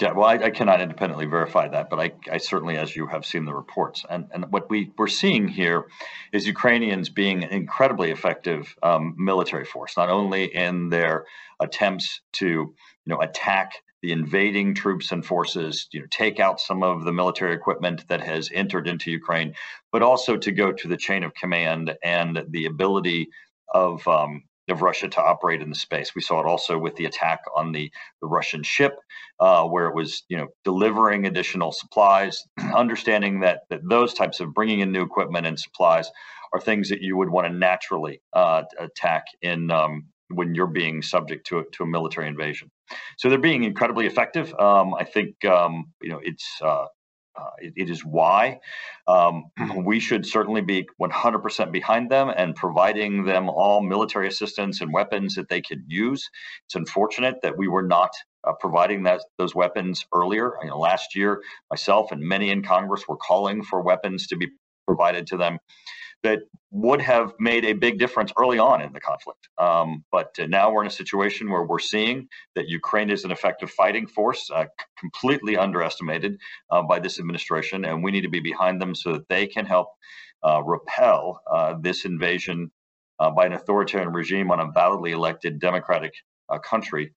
Yeah, 0.00 0.12
well, 0.12 0.26
I, 0.26 0.36
I 0.36 0.50
cannot 0.50 0.80
independently 0.80 1.26
verify 1.26 1.68
that, 1.68 1.90
but 1.90 2.00
I, 2.00 2.12
I, 2.32 2.38
certainly, 2.38 2.78
as 2.78 2.96
you 2.96 3.06
have 3.06 3.26
seen 3.26 3.44
the 3.44 3.52
reports, 3.52 4.02
and, 4.08 4.28
and 4.32 4.50
what 4.50 4.70
we, 4.70 4.92
we're 4.96 5.08
seeing 5.08 5.46
here 5.46 5.88
is 6.32 6.46
Ukrainians 6.46 7.10
being 7.10 7.44
an 7.44 7.50
incredibly 7.50 8.10
effective 8.10 8.74
um, 8.82 9.14
military 9.18 9.66
force, 9.66 9.98
not 9.98 10.08
only 10.08 10.44
in 10.44 10.88
their 10.88 11.26
attempts 11.60 12.22
to, 12.32 12.46
you 12.46 12.74
know, 13.04 13.20
attack 13.20 13.82
the 14.02 14.12
invading 14.12 14.74
troops 14.74 15.12
and 15.12 15.24
forces, 15.24 15.88
you 15.92 16.00
know, 16.00 16.06
take 16.10 16.40
out 16.40 16.60
some 16.60 16.82
of 16.82 17.04
the 17.04 17.12
military 17.12 17.54
equipment 17.54 18.06
that 18.08 18.20
has 18.20 18.50
entered 18.52 18.88
into 18.88 19.10
Ukraine, 19.10 19.54
but 19.92 20.02
also 20.02 20.36
to 20.36 20.52
go 20.52 20.72
to 20.72 20.88
the 20.88 20.96
chain 20.96 21.22
of 21.22 21.34
command 21.34 21.94
and 22.02 22.44
the 22.48 22.66
ability 22.66 23.28
of 23.72 24.06
um, 24.08 24.42
of 24.68 24.82
Russia 24.82 25.08
to 25.08 25.22
operate 25.22 25.60
in 25.60 25.68
the 25.68 25.74
space. 25.74 26.14
We 26.14 26.22
saw 26.22 26.40
it 26.40 26.46
also 26.46 26.78
with 26.78 26.94
the 26.96 27.06
attack 27.06 27.40
on 27.56 27.72
the, 27.72 27.90
the 28.20 28.28
Russian 28.28 28.62
ship, 28.62 28.96
uh, 29.40 29.64
where 29.64 29.88
it 29.88 29.94
was 29.94 30.22
you 30.28 30.36
know 30.36 30.48
delivering 30.64 31.26
additional 31.26 31.72
supplies. 31.72 32.42
understanding 32.74 33.40
that 33.40 33.62
that 33.70 33.80
those 33.88 34.14
types 34.14 34.40
of 34.40 34.54
bringing 34.54 34.80
in 34.80 34.92
new 34.92 35.02
equipment 35.02 35.46
and 35.46 35.58
supplies 35.58 36.10
are 36.52 36.60
things 36.60 36.88
that 36.88 37.00
you 37.00 37.16
would 37.16 37.30
want 37.30 37.46
to 37.46 37.52
naturally 37.52 38.20
uh, 38.32 38.62
attack 38.78 39.24
in 39.42 39.70
um, 39.70 40.06
when 40.30 40.54
you're 40.54 40.66
being 40.66 41.02
subject 41.02 41.46
to 41.48 41.58
a, 41.58 41.64
to 41.72 41.82
a 41.82 41.86
military 41.86 42.28
invasion. 42.28 42.70
So 43.18 43.28
they're 43.28 43.38
being 43.38 43.64
incredibly 43.64 44.06
effective. 44.06 44.52
Um, 44.54 44.94
I 44.94 45.04
think 45.04 45.44
um, 45.44 45.92
you 46.02 46.10
know 46.10 46.20
it's 46.22 46.46
uh, 46.62 46.86
uh, 47.36 47.50
it, 47.58 47.72
it 47.76 47.90
is 47.90 48.04
why 48.04 48.58
um, 49.06 49.44
we 49.84 50.00
should 50.00 50.26
certainly 50.26 50.60
be 50.60 50.88
100% 51.00 51.72
behind 51.72 52.10
them 52.10 52.30
and 52.36 52.54
providing 52.54 53.24
them 53.24 53.48
all 53.48 53.82
military 53.82 54.28
assistance 54.28 54.80
and 54.80 54.92
weapons 54.92 55.34
that 55.34 55.48
they 55.48 55.60
could 55.60 55.82
use. 55.86 56.28
It's 56.66 56.74
unfortunate 56.74 57.36
that 57.42 57.56
we 57.56 57.68
were 57.68 57.82
not 57.82 58.10
uh, 58.46 58.52
providing 58.58 59.04
that 59.04 59.20
those 59.38 59.54
weapons 59.54 60.04
earlier. 60.14 60.54
You 60.62 60.68
know, 60.68 60.78
last 60.78 61.14
year, 61.14 61.42
myself 61.70 62.12
and 62.12 62.20
many 62.20 62.50
in 62.50 62.62
Congress 62.62 63.06
were 63.08 63.16
calling 63.16 63.62
for 63.62 63.82
weapons 63.82 64.26
to 64.28 64.36
be 64.36 64.48
provided 64.86 65.26
to 65.28 65.36
them 65.36 65.58
that 66.22 66.40
would 66.70 67.00
have 67.00 67.32
made 67.38 67.64
a 67.64 67.72
big 67.72 67.98
difference 67.98 68.32
early 68.38 68.58
on 68.58 68.82
in 68.82 68.92
the 68.92 69.00
conflict. 69.00 69.48
Um, 69.58 70.04
but 70.12 70.38
uh, 70.38 70.46
now 70.46 70.72
we're 70.72 70.82
in 70.82 70.86
a 70.86 70.90
situation 70.90 71.50
where 71.50 71.64
we're 71.64 71.78
seeing 71.78 72.28
that 72.54 72.68
Ukraine 72.68 73.10
is 73.10 73.24
an 73.24 73.30
effective 73.30 73.70
fighting 73.70 74.06
force, 74.06 74.50
uh, 74.54 74.66
completely 74.98 75.56
underestimated 75.56 76.38
uh, 76.70 76.82
by 76.82 77.00
this 77.00 77.18
administration, 77.18 77.84
and 77.84 78.04
we 78.04 78.10
need 78.10 78.22
to 78.22 78.28
be 78.28 78.40
behind 78.40 78.80
them 78.80 78.94
so 78.94 79.12
that 79.14 79.28
they 79.28 79.46
can 79.46 79.66
help 79.66 79.88
uh, 80.42 80.62
repel 80.62 81.40
uh, 81.50 81.74
this 81.80 82.04
invasion 82.04 82.70
uh, 83.18 83.30
by 83.30 83.46
an 83.46 83.52
authoritarian 83.52 84.12
regime 84.12 84.50
on 84.50 84.60
a 84.60 84.70
validly 84.72 85.12
elected 85.12 85.60
democratic 85.60 86.12
country 86.64 87.12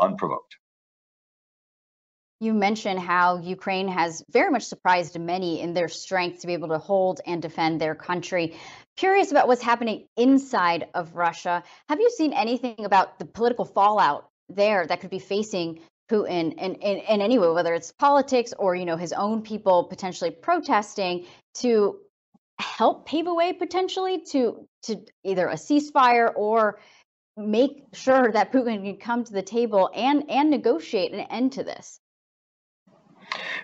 unprovoked. 0.00 0.56
You 2.44 2.52
mentioned 2.52 3.00
how 3.00 3.38
Ukraine 3.38 3.88
has 3.88 4.22
very 4.30 4.50
much 4.50 4.64
surprised 4.64 5.18
many 5.18 5.62
in 5.62 5.72
their 5.72 5.88
strength 5.88 6.40
to 6.40 6.46
be 6.46 6.52
able 6.52 6.68
to 6.68 6.78
hold 6.78 7.22
and 7.26 7.40
defend 7.40 7.80
their 7.80 7.94
country. 7.94 8.58
Curious 8.96 9.30
about 9.30 9.48
what's 9.48 9.62
happening 9.62 10.08
inside 10.18 10.88
of 10.92 11.14
Russia. 11.14 11.62
Have 11.88 12.00
you 12.00 12.10
seen 12.10 12.34
anything 12.34 12.84
about 12.84 13.18
the 13.18 13.24
political 13.24 13.64
fallout 13.64 14.28
there 14.50 14.86
that 14.86 15.00
could 15.00 15.08
be 15.08 15.20
facing 15.20 15.80
Putin 16.10 16.52
in, 16.58 16.74
in, 16.74 16.98
in 16.98 17.22
any 17.22 17.38
way, 17.38 17.48
whether 17.48 17.72
it's 17.72 17.92
politics 17.92 18.52
or 18.58 18.76
you 18.76 18.84
know 18.84 18.98
his 18.98 19.14
own 19.14 19.40
people 19.40 19.84
potentially 19.84 20.30
protesting 20.30 21.24
to 21.54 21.98
help 22.58 23.06
pave 23.06 23.26
a 23.26 23.32
way 23.32 23.54
potentially 23.54 24.20
to 24.32 24.68
to 24.82 24.96
either 25.24 25.48
a 25.48 25.54
ceasefire 25.54 26.30
or 26.36 26.78
make 27.38 27.84
sure 27.94 28.30
that 28.30 28.52
Putin 28.52 28.84
can 28.84 28.98
come 28.98 29.24
to 29.24 29.32
the 29.32 29.40
table 29.56 29.88
and 29.94 30.24
and 30.28 30.50
negotiate 30.50 31.14
an 31.14 31.20
end 31.20 31.52
to 31.52 31.64
this? 31.64 32.00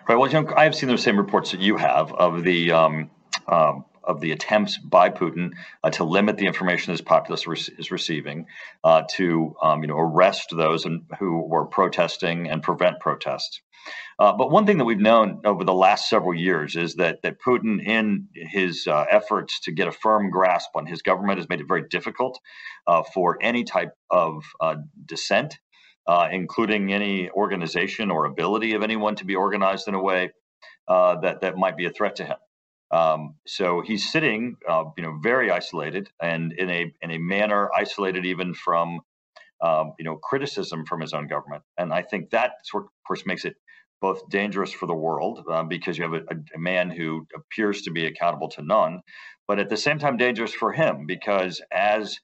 Right. 0.09 0.17
Well, 0.17 0.55
I've 0.57 0.75
seen 0.75 0.89
those 0.89 1.03
same 1.03 1.17
reports 1.17 1.53
that 1.53 1.61
you 1.61 1.77
have 1.77 2.13
of 2.13 2.43
the 2.43 2.73
um, 2.73 3.11
um, 3.47 3.85
of 4.03 4.21
the 4.21 4.33
attempts 4.33 4.79
by 4.79 5.11
Putin 5.11 5.53
uh, 5.85 5.91
to 5.91 6.05
limit 6.05 6.37
the 6.37 6.47
information 6.47 6.91
his 6.93 7.01
populace 7.01 7.47
re- 7.47 7.57
is 7.79 7.91
receiving, 7.91 8.47
uh, 8.83 9.03
to 9.17 9.55
um, 9.63 9.83
you 9.83 9.89
know 9.89 9.99
arrest 9.99 10.55
those 10.57 10.87
in, 10.87 11.05
who 11.19 11.47
were 11.47 11.67
protesting 11.67 12.49
and 12.49 12.63
prevent 12.63 13.01
protests. 13.01 13.61
Uh, 14.19 14.33
but 14.33 14.51
one 14.51 14.67
thing 14.67 14.79
that 14.79 14.85
we've 14.85 14.99
known 14.99 15.41
over 15.45 15.65
the 15.65 15.73
last 15.75 16.09
several 16.09 16.35
years 16.35 16.77
is 16.77 16.97
that 16.97 17.23
that 17.23 17.41
Putin, 17.41 17.83
in 17.83 18.29
his 18.35 18.87
uh, 18.87 19.07
efforts 19.11 19.61
to 19.61 19.73
get 19.73 19.89
a 19.89 19.93
firm 19.93 20.31
grasp 20.31 20.71
on 20.75 20.87
his 20.87 21.03
government, 21.03 21.39
has 21.39 21.49
made 21.49 21.61
it 21.61 21.69
very 21.69 21.85
difficult 21.89 22.39
uh, 22.87 23.03
for 23.03 23.39
any 23.41 23.65
type 23.65 23.93
of 24.11 24.45
uh, 24.61 24.77
dissent 25.07 25.59
uh, 26.07 26.29
including 26.31 26.93
any 26.93 27.31
organization 27.31 28.11
or 28.11 28.25
ability 28.25 28.75
of 28.75 28.83
anyone 28.83 29.15
to 29.17 29.25
be 29.25 29.35
organized 29.35 29.89
in 29.89 29.95
a 29.95 30.03
way 30.03 30.31
uh, 30.89 31.21
that 31.21 31.41
that 31.41 31.57
might 31.57 31.77
be 31.77 31.87
a 31.87 31.91
threat 31.91 32.17
to 32.17 32.25
him. 32.25 32.37
Um, 32.91 33.35
so 33.47 33.83
he's 33.83 34.11
sitting, 34.11 34.57
uh, 34.69 34.85
you 34.97 35.05
know, 35.05 35.19
very 35.23 35.51
isolated 35.51 36.09
and 36.21 36.53
in 36.53 36.69
a 36.71 36.93
in 37.03 37.13
a 37.13 37.19
manner 37.19 37.71
isolated 37.77 38.27
even 38.27 38.53
from, 38.53 39.01
um, 39.61 39.93
you 39.99 40.05
know, 40.05 40.17
criticism 40.17 40.85
from 40.85 41.01
his 41.01 41.13
own 41.13 41.29
government. 41.29 41.63
And 41.79 41.93
I 41.93 42.03
think 42.03 42.31
that, 42.31 42.55
sort 42.65 42.85
of 42.85 42.91
course, 43.07 43.25
makes 43.27 43.45
it 43.45 43.55
both 44.01 44.29
dangerous 44.31 44.73
for 44.73 44.87
the 44.87 44.95
world 44.95 45.45
uh, 45.49 45.63
because 45.63 45.99
you 45.99 46.05
have 46.05 46.15
a, 46.15 46.37
a, 46.55 46.59
man 46.59 46.91
who 46.91 47.27
appears 47.35 47.83
to 47.83 47.91
be 47.91 48.07
accountable 48.07 48.49
to 48.49 48.63
none, 48.63 49.03
but 49.47 49.59
at 49.59 49.69
the 49.69 49.77
same 49.77 49.99
time 49.99 50.17
dangerous 50.17 50.55
for 50.55 50.73
him 50.73 51.07
because 51.07 51.61
as 51.71 52.19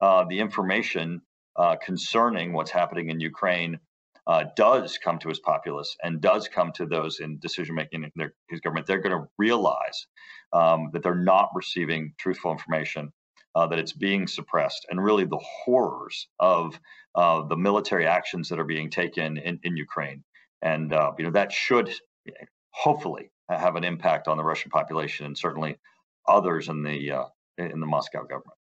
uh, 0.00 0.24
the 0.28 0.38
information 0.38 1.22
uh, 1.56 1.76
concerning 1.76 2.52
what's 2.52 2.70
happening 2.70 3.10
in 3.10 3.20
Ukraine 3.20 3.78
uh, 4.26 4.44
does 4.56 4.98
come 4.98 5.18
to 5.18 5.28
his 5.28 5.40
populace 5.40 5.96
and 6.02 6.20
does 6.20 6.48
come 6.48 6.72
to 6.72 6.86
those 6.86 7.20
in 7.20 7.38
decision 7.38 7.74
making 7.74 8.04
in 8.04 8.10
their, 8.16 8.34
his 8.48 8.60
government, 8.60 8.86
they're 8.86 9.00
going 9.00 9.16
to 9.16 9.28
realize 9.38 10.06
um, 10.52 10.90
that 10.92 11.02
they're 11.02 11.14
not 11.14 11.50
receiving 11.54 12.14
truthful 12.18 12.50
information, 12.50 13.12
uh, 13.54 13.66
that 13.66 13.78
it's 13.78 13.92
being 13.92 14.26
suppressed, 14.26 14.86
and 14.88 15.02
really 15.02 15.24
the 15.24 15.44
horrors 15.64 16.28
of 16.40 16.78
uh, 17.14 17.42
the 17.42 17.56
military 17.56 18.06
actions 18.06 18.48
that 18.48 18.58
are 18.58 18.64
being 18.64 18.90
taken 18.90 19.36
in, 19.36 19.60
in 19.62 19.76
Ukraine. 19.76 20.24
And 20.62 20.92
uh, 20.94 21.12
you 21.18 21.24
know 21.24 21.32
that 21.32 21.52
should 21.52 21.92
hopefully 22.70 23.30
have 23.50 23.76
an 23.76 23.84
impact 23.84 24.28
on 24.28 24.38
the 24.38 24.44
Russian 24.44 24.70
population 24.70 25.26
and 25.26 25.36
certainly 25.36 25.76
others 26.26 26.68
in 26.68 26.82
the 26.82 27.12
uh, 27.12 27.24
in 27.58 27.80
the 27.80 27.86
Moscow 27.86 28.22
government. 28.22 28.56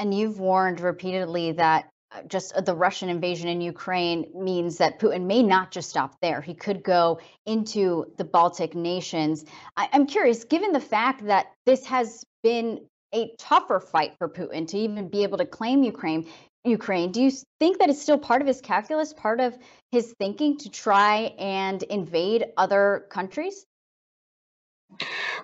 And 0.00 0.14
you've 0.14 0.40
warned 0.40 0.80
repeatedly 0.80 1.52
that 1.52 1.90
uh, 2.10 2.22
just 2.22 2.54
uh, 2.54 2.62
the 2.62 2.74
Russian 2.74 3.10
invasion 3.10 3.48
in 3.50 3.60
Ukraine 3.60 4.24
means 4.34 4.78
that 4.78 4.98
Putin 4.98 5.26
may 5.26 5.42
not 5.42 5.70
just 5.70 5.90
stop 5.90 6.16
there. 6.22 6.40
He 6.40 6.54
could 6.54 6.82
go 6.82 7.20
into 7.44 8.06
the 8.16 8.24
Baltic 8.24 8.74
nations. 8.74 9.44
I, 9.76 9.90
am 9.92 10.06
curious, 10.06 10.44
given 10.44 10.72
the 10.72 10.80
fact 10.80 11.26
that 11.26 11.52
this 11.66 11.84
has 11.84 12.24
been 12.42 12.80
a 13.14 13.30
tougher 13.38 13.78
fight 13.78 14.14
for 14.16 14.26
Putin 14.26 14.66
to 14.68 14.78
even 14.78 15.08
be 15.08 15.22
able 15.22 15.36
to 15.36 15.44
claim 15.44 15.82
Ukraine, 15.84 16.26
Ukraine, 16.64 17.12
do 17.12 17.20
you 17.22 17.30
think 17.58 17.78
that 17.78 17.90
it's 17.90 18.00
still 18.00 18.18
part 18.18 18.40
of 18.40 18.48
his 18.48 18.62
calculus, 18.62 19.12
part 19.12 19.38
of 19.38 19.56
his 19.92 20.14
thinking 20.18 20.56
to 20.58 20.70
try 20.70 21.34
and 21.38 21.82
invade 21.82 22.46
other 22.56 23.06
countries? 23.10 23.66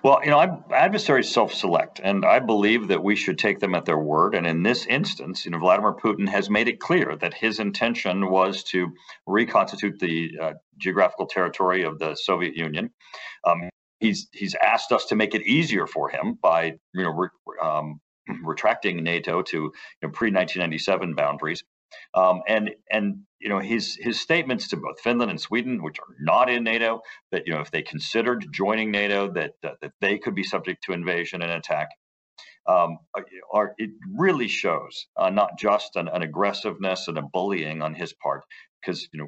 Well, 0.03 0.19
you 0.23 0.29
know, 0.29 0.63
adversaries 0.71 1.29
self-select, 1.29 1.99
and 2.03 2.23
I 2.25 2.39
believe 2.39 2.89
that 2.89 3.03
we 3.03 3.15
should 3.15 3.39
take 3.39 3.59
them 3.59 3.73
at 3.73 3.85
their 3.85 3.97
word. 3.97 4.35
And 4.35 4.45
in 4.45 4.61
this 4.63 4.85
instance, 4.85 5.45
you 5.45 5.51
know, 5.51 5.59
Vladimir 5.59 5.93
Putin 5.93 6.27
has 6.29 6.49
made 6.49 6.67
it 6.67 6.79
clear 6.79 7.15
that 7.15 7.33
his 7.33 7.59
intention 7.59 8.29
was 8.29 8.63
to 8.65 8.93
reconstitute 9.25 9.99
the 9.99 10.37
uh, 10.39 10.53
geographical 10.77 11.25
territory 11.25 11.83
of 11.83 11.97
the 11.97 12.15
Soviet 12.15 12.55
Union. 12.55 12.91
Um, 13.43 13.69
he's 13.99 14.27
he's 14.31 14.55
asked 14.55 14.91
us 14.91 15.05
to 15.05 15.15
make 15.15 15.33
it 15.33 15.41
easier 15.43 15.87
for 15.87 16.09
him 16.09 16.37
by 16.41 16.73
you 16.93 17.03
know 17.03 17.09
re, 17.11 17.29
um, 17.61 17.99
retracting 18.43 19.03
NATO 19.03 19.41
to 19.41 19.57
you 19.57 19.71
know, 20.03 20.09
pre 20.09 20.29
1997 20.31 21.15
boundaries. 21.15 21.63
Um, 22.13 22.41
and 22.47 22.71
and 22.91 23.19
you 23.39 23.49
know 23.49 23.59
his 23.59 23.97
his 23.99 24.19
statements 24.19 24.69
to 24.69 24.77
both 24.77 24.99
Finland 25.01 25.31
and 25.31 25.39
Sweden, 25.39 25.83
which 25.83 25.99
are 25.99 26.15
not 26.19 26.49
in 26.49 26.63
NATO, 26.63 27.01
that 27.31 27.47
you 27.47 27.53
know 27.53 27.61
if 27.61 27.71
they 27.71 27.81
considered 27.81 28.45
joining 28.51 28.91
NATO, 28.91 29.31
that 29.33 29.53
uh, 29.63 29.71
that 29.81 29.93
they 30.01 30.17
could 30.17 30.35
be 30.35 30.43
subject 30.43 30.83
to 30.83 30.93
invasion 30.93 31.41
and 31.41 31.51
attack, 31.51 31.89
um, 32.67 32.97
are 33.53 33.73
it 33.77 33.91
really 34.15 34.47
shows 34.47 35.07
uh, 35.17 35.29
not 35.29 35.57
just 35.57 35.95
an, 35.95 36.07
an 36.07 36.21
aggressiveness 36.21 37.07
and 37.07 37.17
a 37.17 37.21
bullying 37.21 37.81
on 37.81 37.93
his 37.93 38.13
part, 38.13 38.43
because 38.81 39.07
you 39.13 39.19
know 39.19 39.27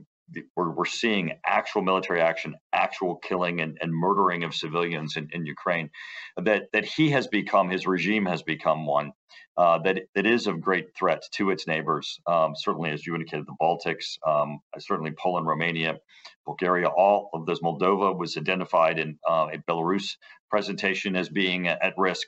we're, 0.55 0.71
we're 0.71 0.85
seeing 0.85 1.33
actual 1.45 1.81
military 1.81 2.21
action, 2.21 2.55
actual 2.73 3.15
killing 3.15 3.61
and, 3.61 3.77
and 3.81 3.93
murdering 3.93 4.43
of 4.43 4.53
civilians 4.53 5.17
in, 5.17 5.29
in 5.31 5.45
Ukraine, 5.45 5.89
that, 6.37 6.69
that 6.73 6.85
he 6.85 7.09
has 7.11 7.27
become, 7.27 7.69
his 7.69 7.87
regime 7.87 8.25
has 8.25 8.43
become 8.43 8.85
one 8.85 9.13
uh, 9.57 9.77
that, 9.79 10.03
that 10.15 10.25
is 10.25 10.47
of 10.47 10.61
great 10.61 10.95
threat 10.97 11.21
to 11.33 11.49
its 11.49 11.67
neighbors. 11.67 12.19
Um, 12.25 12.53
certainly, 12.55 12.91
as 12.91 13.05
you 13.05 13.13
indicated, 13.13 13.45
the 13.45 13.55
Baltics, 13.61 14.17
um, 14.25 14.59
certainly 14.77 15.11
Poland, 15.11 15.47
Romania, 15.47 15.97
Bulgaria, 16.45 16.87
all 16.87 17.29
of 17.33 17.45
those. 17.45 17.59
Moldova 17.59 18.17
was 18.17 18.37
identified 18.37 18.99
in 18.99 19.19
uh, 19.29 19.47
a 19.51 19.57
Belarus 19.69 20.15
presentation 20.49 21.15
as 21.15 21.27
being 21.27 21.67
at 21.67 21.93
risk. 21.97 22.27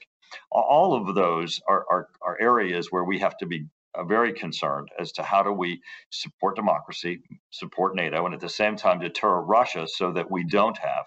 All 0.51 0.93
of 0.93 1.15
those 1.15 1.61
are, 1.67 1.85
are, 1.89 2.09
are 2.21 2.37
areas 2.41 2.91
where 2.91 3.03
we 3.05 3.19
have 3.19 3.37
to 3.37 3.45
be 3.45 3.65
very 4.05 4.33
concerned 4.33 4.89
as 4.99 5.11
to 5.13 5.23
how 5.23 5.43
do 5.43 5.51
we 5.51 5.81
support 6.09 6.55
democracy, 6.55 7.21
support 7.49 7.95
NATO, 7.95 8.25
and 8.25 8.33
at 8.33 8.39
the 8.39 8.49
same 8.49 8.75
time 8.75 8.99
deter 8.99 9.39
Russia 9.41 9.87
so 9.87 10.11
that 10.13 10.29
we 10.29 10.43
don't 10.43 10.77
have 10.77 11.05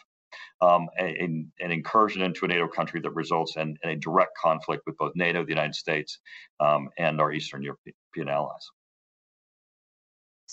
um, 0.60 0.88
a, 0.98 1.18
an 1.20 1.70
incursion 1.70 2.22
into 2.22 2.44
a 2.44 2.48
NATO 2.48 2.68
country 2.68 3.00
that 3.00 3.10
results 3.10 3.56
in, 3.56 3.76
in, 3.82 3.90
a 3.90 3.96
direct 3.96 4.36
conflict 4.36 4.84
with 4.86 4.96
both 4.96 5.12
NATO, 5.14 5.44
the 5.44 5.50
United 5.50 5.74
States, 5.74 6.18
um, 6.60 6.88
and 6.98 7.20
our 7.20 7.32
Eastern 7.32 7.62
European 7.62 8.28
allies. 8.28 8.70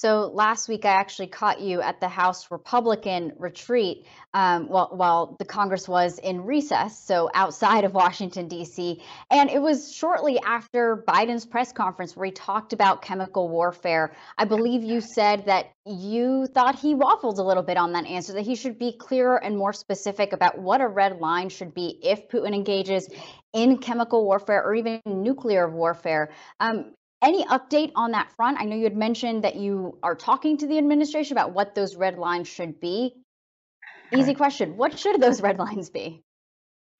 So 0.02 0.32
last 0.34 0.68
week, 0.68 0.84
I 0.84 0.94
actually 0.94 1.28
caught 1.28 1.62
you 1.62 1.80
at 1.80 2.00
the 2.00 2.08
House 2.08 2.50
Republican 2.50 3.34
retreat 3.38 4.08
um, 4.34 4.68
while, 4.68 4.90
while 4.92 5.36
the 5.38 5.46
Congress 5.46 5.88
was 5.88 6.18
in 6.18 6.44
recess, 6.44 6.98
so 7.06 7.30
outside 7.36 7.84
of 7.84 7.94
Washington, 7.94 8.48
D.C. 8.48 9.00
And 9.30 9.52
it 9.52 9.62
was 9.62 9.94
shortly 9.94 10.40
after 10.40 11.04
Biden's 11.08 11.46
press 11.46 11.72
conference 11.72 12.16
where 12.16 12.26
he 12.26 12.32
talked 12.32 12.74
about 12.74 13.04
chemical 13.04 13.48
warfare. 13.48 14.16
I 14.40 14.46
believe 14.46 14.84
you 14.84 15.02
said 15.02 15.46
that 15.46 15.68
you 15.86 16.48
thought 16.48 16.80
he 16.80 16.96
waffled 16.96 17.38
a 17.38 17.44
little 17.44 17.62
bit 17.62 17.78
on 17.78 17.92
that 17.92 18.08
answer, 18.08 18.34
that 18.34 18.42
he 18.42 18.56
should 18.56 18.80
be 18.80 18.94
clearer 18.94 19.38
and 19.38 19.56
more 19.56 19.72
specific 19.72 20.34
about 20.34 20.58
what 20.58 20.82
a 20.82 20.88
red 20.88 21.20
line 21.20 21.50
should 21.50 21.76
be 21.76 22.00
if 22.02 22.28
Putin 22.28 22.56
engages 22.56 23.08
in 23.54 23.78
chemical 23.78 24.26
warfare 24.26 24.64
or 24.64 24.74
even 24.74 25.00
nuclear 25.06 25.70
warfare. 25.70 26.32
Um, 26.60 26.96
any 27.22 27.46
update 27.46 27.92
on 27.96 28.12
that 28.12 28.32
front? 28.36 28.60
I 28.60 28.66
know 28.66 28.76
you 28.76 28.84
had 28.84 28.98
mentioned 28.98 29.44
that 29.44 29.56
you 29.56 29.98
are 30.04 30.16
talking 30.16 30.58
to 30.58 30.68
the 30.68 30.78
administration 30.78 31.38
about 31.38 31.54
what 31.54 31.76
those 31.76 31.96
red 31.96 32.18
lines 32.18 32.48
should 32.48 32.80
be. 32.80 33.16
Easy 34.14 34.34
question. 34.34 34.78
What 34.78 34.98
should 35.00 35.22
those 35.22 35.42
red 35.42 35.58
lines 35.60 35.90
be? 35.90 36.24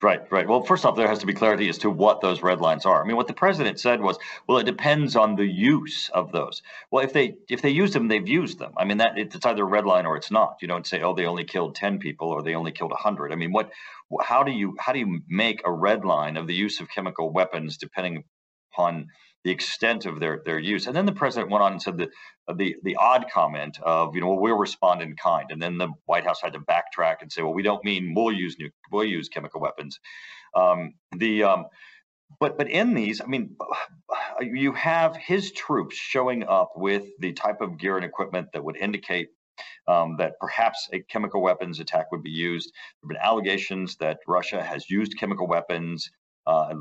Right, 0.04 0.22
right. 0.32 0.48
Well, 0.48 0.64
first 0.64 0.84
off, 0.84 0.96
there 0.96 1.08
has 1.08 1.20
to 1.20 1.28
be 1.28 1.34
clarity 1.34 1.70
as 1.70 1.78
to 1.80 1.90
what 1.92 2.22
those 2.22 2.42
red 2.42 2.60
lines 2.60 2.88
are. 2.88 3.04
I 3.04 3.06
mean, 3.06 3.18
what 3.18 3.28
the 3.28 3.36
president 3.36 3.80
said 3.80 4.02
was, 4.02 4.18
well, 4.48 4.58
it 4.58 4.66
depends 4.66 5.16
on 5.16 5.36
the 5.36 5.46
use 5.46 6.10
of 6.10 6.32
those. 6.32 6.64
Well, 6.90 7.04
if 7.06 7.14
they 7.14 7.36
if 7.50 7.62
they 7.62 7.70
use 7.70 7.94
them, 7.94 8.08
they've 8.08 8.28
used 8.28 8.58
them. 8.58 8.74
I 8.78 8.86
mean, 8.86 8.98
that 8.98 9.20
it's 9.20 9.46
either 9.46 9.62
a 9.62 9.66
red 9.66 9.86
line 9.86 10.08
or 10.08 10.18
it's 10.18 10.32
not. 10.32 10.58
You 10.60 10.68
don't 10.68 10.88
say, 10.88 11.02
oh, 11.04 11.14
they 11.14 11.28
only 11.28 11.44
killed 11.44 11.76
ten 11.76 12.00
people 12.00 12.30
or 12.30 12.42
they 12.42 12.56
only 12.56 12.72
killed 12.72 12.94
hundred. 12.94 13.32
I 13.32 13.36
mean, 13.36 13.52
what? 13.52 13.72
How 14.24 14.42
do 14.42 14.52
you 14.52 14.76
how 14.80 14.92
do 14.92 15.00
you 15.00 15.22
make 15.30 15.62
a 15.66 15.72
red 15.72 16.04
line 16.04 16.36
of 16.36 16.48
the 16.48 16.56
use 16.56 16.80
of 16.80 16.90
chemical 16.90 17.32
weapons 17.32 17.78
depending 17.78 18.24
upon 18.74 19.08
the 19.44 19.52
extent 19.52 20.06
of 20.06 20.20
their 20.20 20.42
their 20.46 20.60
use. 20.60 20.88
And 20.88 20.96
then 20.96 21.06
the 21.06 21.14
president 21.14 21.52
went 21.52 21.64
on 21.64 21.74
and 21.74 21.82
said 21.82 22.08
uh, 22.48 22.54
the 22.54 22.76
the 22.84 22.96
odd 22.96 23.26
comment 23.34 23.80
of 23.82 24.16
you 24.16 24.22
know 24.22 24.28
well, 24.28 24.40
we'll 24.40 24.58
respond 24.58 25.02
in 25.02 25.16
kind, 25.16 25.52
and 25.52 25.62
then 25.62 25.78
the 25.78 25.90
White 26.06 26.26
House 26.26 26.42
had 26.42 26.54
to 26.54 26.60
backtrack 26.60 27.18
and 27.22 27.32
say 27.32 27.42
well 27.42 27.54
we 27.54 27.64
don't 27.64 27.84
mean 27.84 28.14
we'll 28.16 28.32
use 28.32 28.58
new 28.60 28.70
we'll 28.92 29.06
use 29.06 29.30
chemical 29.30 29.62
weapons. 29.62 30.00
Um, 30.56 30.94
the 31.18 31.44
um, 31.44 31.66
but 32.40 32.58
but 32.58 32.70
in 32.70 32.94
these, 32.94 33.22
I 33.22 33.26
mean, 33.26 33.56
you 34.42 34.74
have 34.74 35.16
his 35.16 35.52
troops 35.52 35.96
showing 35.96 36.44
up 36.44 36.72
with 36.76 37.06
the 37.20 37.34
type 37.34 37.62
of 37.62 37.78
gear 37.78 37.98
and 37.98 38.06
equipment 38.06 38.50
that 38.54 38.64
would 38.64 38.78
indicate 38.78 39.30
um, 39.88 40.16
that 40.18 40.34
perhaps 40.40 40.90
a 40.94 41.02
chemical 41.02 41.42
weapons 41.42 41.80
attack 41.80 42.12
would 42.12 42.24
be 42.24 42.32
used. 42.32 42.72
There 42.74 43.08
have 43.08 43.10
been 43.10 43.28
allegations 43.28 43.98
that 43.98 44.20
Russia 44.28 44.64
has 44.64 44.90
used 44.90 45.18
chemical 45.20 45.48
weapons 45.48 46.10
uh, 46.48 46.74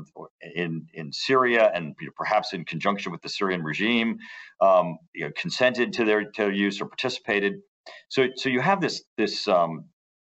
in 0.55 0.87
in 0.93 1.11
Syria 1.11 1.71
and 1.73 1.95
perhaps 2.15 2.53
in 2.53 2.65
conjunction 2.65 3.11
with 3.11 3.21
the 3.21 3.29
Syrian 3.29 3.63
regime, 3.63 4.17
um, 4.59 4.97
you 5.13 5.25
know, 5.25 5.31
consented 5.35 5.93
to 5.93 6.05
their 6.05 6.23
to 6.23 6.41
their 6.43 6.51
use 6.51 6.81
or 6.81 6.85
participated. 6.85 7.61
So 8.09 8.27
so 8.35 8.49
you 8.49 8.61
have 8.61 8.81
this 8.81 9.03
this 9.17 9.47
um, 9.47 9.85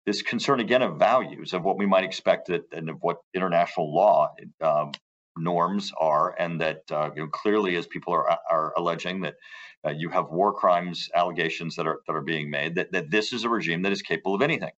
this 0.05 0.21
concern 0.21 0.59
again 0.59 0.81
of 0.81 0.97
values 0.97 1.53
of 1.53 1.63
what 1.63 1.77
we 1.77 1.85
might 1.85 2.03
expect 2.03 2.47
that, 2.47 2.63
and 2.71 2.89
of 2.89 2.97
what 3.01 3.17
international 3.33 3.93
law 3.93 4.29
um, 4.61 4.91
norms 5.37 5.91
are, 5.99 6.35
and 6.37 6.59
that 6.61 6.83
uh, 6.91 7.09
you 7.15 7.23
know, 7.23 7.27
clearly, 7.29 7.75
as 7.77 7.87
people 7.87 8.13
are 8.13 8.37
are 8.49 8.73
alleging 8.77 9.21
that. 9.21 9.35
Uh, 9.83 9.89
you 9.89 10.09
have 10.09 10.29
war 10.29 10.53
crimes 10.53 11.09
allegations 11.15 11.75
that 11.75 11.87
are 11.87 12.01
that 12.05 12.15
are 12.15 12.21
being 12.21 12.51
made 12.51 12.75
that, 12.75 12.91
that 12.91 13.09
this 13.09 13.33
is 13.33 13.45
a 13.45 13.49
regime 13.49 13.81
that 13.81 13.91
is 13.91 14.03
capable 14.03 14.35
of 14.35 14.43
anything 14.43 14.69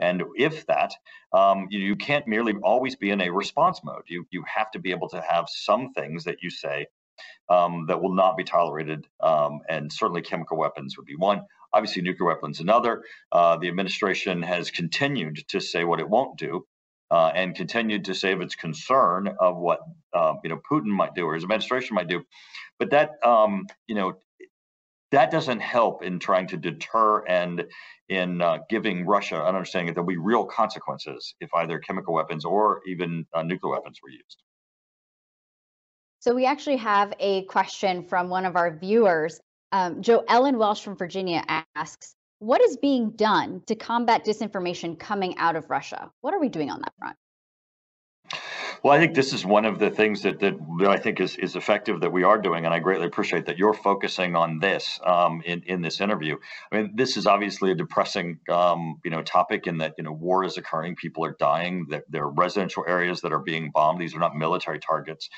and 0.00 0.22
if 0.34 0.66
that, 0.66 0.94
um, 1.32 1.68
you, 1.70 1.78
you, 1.80 1.96
can't 1.96 2.26
merely 2.26 2.54
always 2.62 2.96
be 2.96 3.10
in 3.10 3.20
a 3.20 3.30
response 3.30 3.80
mode. 3.84 4.02
You 4.06 4.26
you 4.30 4.42
have 4.52 4.70
to 4.72 4.78
be 4.78 4.90
able 4.90 5.08
to 5.10 5.20
have 5.20 5.46
some 5.48 5.92
things 5.92 6.24
that 6.24 6.42
you 6.42 6.50
say 6.50 6.86
um, 7.48 7.86
that 7.88 8.02
will 8.02 8.14
not 8.14 8.36
be 8.36 8.44
tolerated, 8.44 9.06
um, 9.20 9.60
and 9.68 9.92
certainly 9.92 10.22
chemical 10.22 10.56
weapons 10.56 10.96
would 10.96 11.06
be 11.06 11.16
one. 11.16 11.42
Obviously, 11.72 12.02
nuclear 12.02 12.28
weapons 12.28 12.60
another. 12.60 13.04
Uh, 13.30 13.56
the 13.58 13.68
administration 13.68 14.42
has 14.42 14.70
continued 14.70 15.46
to 15.48 15.60
say 15.60 15.84
what 15.84 16.00
it 16.00 16.08
won't 16.08 16.38
do. 16.38 16.66
Uh, 17.12 17.32
and 17.34 17.56
continued 17.56 18.04
to 18.04 18.14
say 18.14 18.32
its 18.34 18.54
concern 18.54 19.28
of 19.40 19.56
what 19.56 19.80
uh, 20.14 20.34
you 20.44 20.48
know 20.48 20.60
Putin 20.70 20.86
might 20.86 21.12
do 21.12 21.24
or 21.24 21.34
his 21.34 21.42
administration 21.42 21.96
might 21.96 22.06
do, 22.06 22.22
but 22.78 22.90
that 22.90 23.14
um, 23.24 23.66
you 23.88 23.96
know 23.96 24.14
that 25.12 25.30
doesn't 25.30 25.60
help 25.60 26.02
in 26.02 26.18
trying 26.18 26.46
to 26.48 26.56
deter 26.56 27.24
and 27.26 27.64
in 28.08 28.40
uh, 28.40 28.58
giving 28.68 29.06
Russia 29.06 29.40
an 29.40 29.54
understanding 29.54 29.86
that 29.86 29.94
there'll 29.94 30.06
be 30.06 30.16
real 30.16 30.44
consequences 30.44 31.34
if 31.40 31.50
either 31.54 31.78
chemical 31.78 32.14
weapons 32.14 32.44
or 32.44 32.80
even 32.86 33.26
uh, 33.34 33.42
nuclear 33.42 33.72
weapons 33.72 33.98
were 34.02 34.10
used. 34.10 34.42
So 36.20 36.34
we 36.34 36.44
actually 36.44 36.76
have 36.76 37.14
a 37.18 37.44
question 37.44 38.04
from 38.04 38.28
one 38.28 38.44
of 38.44 38.56
our 38.56 38.76
viewers. 38.76 39.40
Um, 39.72 40.02
Joe 40.02 40.24
Ellen 40.28 40.58
Welsh 40.58 40.82
from 40.82 40.96
Virginia 40.96 41.42
asks, 41.74 42.14
what 42.40 42.60
is 42.60 42.76
being 42.76 43.10
done 43.10 43.62
to 43.66 43.74
combat 43.74 44.24
disinformation 44.24 44.98
coming 44.98 45.36
out 45.38 45.56
of 45.56 45.70
Russia? 45.70 46.10
What 46.20 46.34
are 46.34 46.40
we 46.40 46.48
doing 46.48 46.70
on 46.70 46.80
that 46.80 46.92
front? 46.98 47.16
Well, 48.82 48.94
I 48.94 48.98
think 48.98 49.14
this 49.14 49.34
is 49.34 49.44
one 49.44 49.66
of 49.66 49.78
the 49.78 49.90
things 49.90 50.22
that, 50.22 50.40
that, 50.40 50.56
I 50.88 50.96
think 50.96 51.20
is, 51.20 51.36
is 51.36 51.54
effective 51.54 52.00
that 52.00 52.12
we 52.12 52.22
are 52.22 52.40
doing, 52.40 52.64
and 52.64 52.72
I 52.72 52.78
greatly 52.78 53.06
appreciate 53.06 53.44
that 53.44 53.58
you're 53.58 53.74
focusing 53.74 54.36
on 54.36 54.58
this 54.58 54.98
um, 55.04 55.42
in 55.44 55.62
in 55.66 55.82
this 55.82 56.00
interview. 56.00 56.38
I 56.72 56.76
mean, 56.76 56.92
this 56.94 57.18
is 57.18 57.26
obviously 57.26 57.72
a 57.72 57.74
depressing 57.74 58.38
um, 58.48 58.98
you 59.04 59.10
know 59.10 59.22
topic 59.22 59.66
in 59.66 59.78
that 59.78 59.96
you 59.98 60.04
know 60.04 60.12
war 60.12 60.44
is 60.44 60.56
occurring, 60.56 60.96
people 60.96 61.26
are 61.26 61.36
dying, 61.38 61.88
that 61.90 62.04
there 62.08 62.24
are 62.24 62.30
residential 62.30 62.84
areas 62.88 63.20
that 63.20 63.32
are 63.32 63.38
being 63.38 63.70
bombed. 63.70 64.00
These 64.00 64.14
are 64.14 64.18
not 64.18 64.34
military 64.34 64.78
targets. 64.78 65.28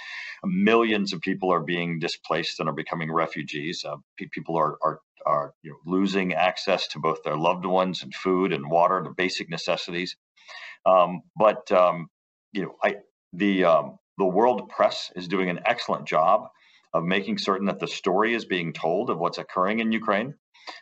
Millions 0.44 1.12
of 1.12 1.20
people 1.20 1.52
are 1.52 1.62
being 1.62 1.98
displaced 1.98 2.60
and 2.60 2.68
are 2.68 2.74
becoming 2.74 3.10
refugees. 3.10 3.84
Uh, 3.84 3.96
people 4.30 4.56
are 4.56 4.78
are 4.82 5.00
are 5.26 5.52
you 5.62 5.72
know, 5.72 5.78
losing 5.84 6.32
access 6.32 6.86
to 6.88 7.00
both 7.00 7.24
their 7.24 7.36
loved 7.36 7.66
ones 7.66 8.04
and 8.04 8.14
food 8.14 8.52
and 8.52 8.70
water, 8.70 9.02
the 9.02 9.10
basic 9.10 9.50
necessities. 9.50 10.16
Um, 10.86 11.22
but 11.36 11.70
um, 11.72 12.08
you 12.52 12.62
know, 12.62 12.76
I 12.84 12.96
the 13.32 13.64
um, 13.64 13.98
the 14.18 14.24
world 14.24 14.68
press 14.68 15.10
is 15.16 15.28
doing 15.28 15.50
an 15.50 15.60
excellent 15.64 16.06
job 16.06 16.48
of 16.94 17.04
making 17.04 17.38
certain 17.38 17.66
that 17.66 17.80
the 17.80 17.86
story 17.86 18.34
is 18.34 18.44
being 18.44 18.72
told 18.72 19.08
of 19.08 19.18
what's 19.18 19.38
occurring 19.38 19.80
in 19.80 19.92
Ukraine, 19.92 20.34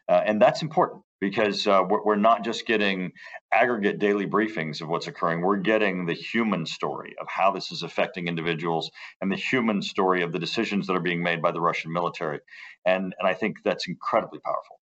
uh, 0.09 0.23
and 0.25 0.43
that's 0.43 0.63
important 0.63 1.03
because 1.21 1.67
uh, 1.67 1.83
we're, 1.89 2.03
we're, 2.03 2.17
not 2.17 2.43
just 2.43 2.67
getting 2.67 3.13
aggregate 3.53 3.99
daily 3.99 4.27
briefings 4.27 4.81
of 4.81 4.89
what's 4.89 5.07
occurring. 5.07 5.43
We're 5.43 5.59
getting 5.59 6.07
the 6.07 6.15
human 6.15 6.65
story 6.65 7.15
of 7.21 7.29
how 7.29 7.53
this 7.53 7.71
is 7.71 7.83
affecting 7.83 8.27
individuals 8.27 8.91
and 9.21 9.31
the 9.31 9.37
human 9.37 9.83
story 9.83 10.23
of 10.23 10.33
the 10.33 10.39
decisions 10.39 10.87
that 10.87 10.97
are 10.97 11.01
being 11.01 11.23
made 11.23 11.43
by 11.43 11.53
the 11.53 11.61
Russian 11.61 11.93
military, 11.93 12.41
and 12.85 13.15
and 13.19 13.29
I 13.29 13.35
think 13.35 13.59
that's 13.65 13.87
incredibly 13.87 14.41
powerful 14.41 14.80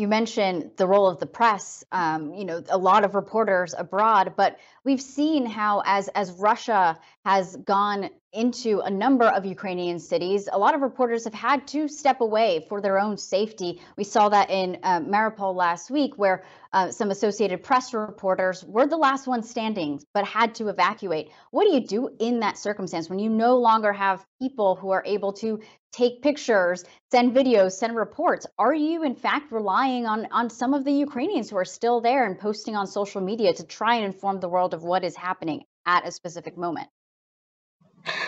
you 0.00 0.08
mentioned 0.08 0.70
the 0.76 0.86
role 0.86 1.06
of 1.06 1.18
the 1.18 1.26
press 1.26 1.84
um, 1.92 2.32
you 2.32 2.44
know 2.44 2.62
a 2.70 2.78
lot 2.78 3.04
of 3.04 3.14
reporters 3.14 3.74
abroad 3.76 4.32
but 4.36 4.58
we've 4.82 5.00
seen 5.02 5.44
how 5.44 5.82
as 5.84 6.08
as 6.08 6.32
russia 6.32 6.98
has 7.24 7.54
gone 7.56 8.08
into 8.32 8.80
a 8.80 8.90
number 8.90 9.24
of 9.24 9.44
Ukrainian 9.44 9.98
cities. 9.98 10.48
A 10.52 10.58
lot 10.58 10.74
of 10.74 10.82
reporters 10.82 11.24
have 11.24 11.34
had 11.34 11.66
to 11.68 11.88
step 11.88 12.20
away 12.20 12.64
for 12.68 12.80
their 12.80 12.98
own 12.98 13.16
safety. 13.16 13.80
We 13.96 14.04
saw 14.04 14.28
that 14.28 14.50
in 14.50 14.78
uh, 14.82 15.00
Mariupol 15.00 15.54
last 15.54 15.90
week, 15.90 16.14
where 16.16 16.44
uh, 16.72 16.92
some 16.92 17.10
Associated 17.10 17.64
Press 17.64 17.92
reporters 17.92 18.64
were 18.64 18.86
the 18.86 18.96
last 18.96 19.26
ones 19.26 19.50
standing, 19.50 20.00
but 20.14 20.24
had 20.24 20.54
to 20.56 20.68
evacuate. 20.68 21.30
What 21.50 21.64
do 21.64 21.74
you 21.74 21.86
do 21.86 22.10
in 22.20 22.40
that 22.40 22.56
circumstance 22.56 23.10
when 23.10 23.18
you 23.18 23.30
no 23.30 23.58
longer 23.58 23.92
have 23.92 24.24
people 24.40 24.76
who 24.76 24.90
are 24.90 25.02
able 25.04 25.32
to 25.34 25.60
take 25.92 26.22
pictures, 26.22 26.84
send 27.10 27.34
videos, 27.34 27.72
send 27.72 27.96
reports? 27.96 28.46
Are 28.58 28.74
you, 28.74 29.02
in 29.02 29.16
fact, 29.16 29.50
relying 29.50 30.06
on, 30.06 30.28
on 30.30 30.50
some 30.50 30.72
of 30.74 30.84
the 30.84 30.92
Ukrainians 30.92 31.50
who 31.50 31.56
are 31.56 31.64
still 31.64 32.00
there 32.00 32.24
and 32.26 32.38
posting 32.38 32.76
on 32.76 32.86
social 32.86 33.20
media 33.20 33.52
to 33.54 33.64
try 33.64 33.96
and 33.96 34.04
inform 34.04 34.38
the 34.38 34.48
world 34.48 34.72
of 34.72 34.84
what 34.84 35.02
is 35.02 35.16
happening 35.16 35.64
at 35.84 36.06
a 36.06 36.12
specific 36.12 36.56
moment? 36.56 36.88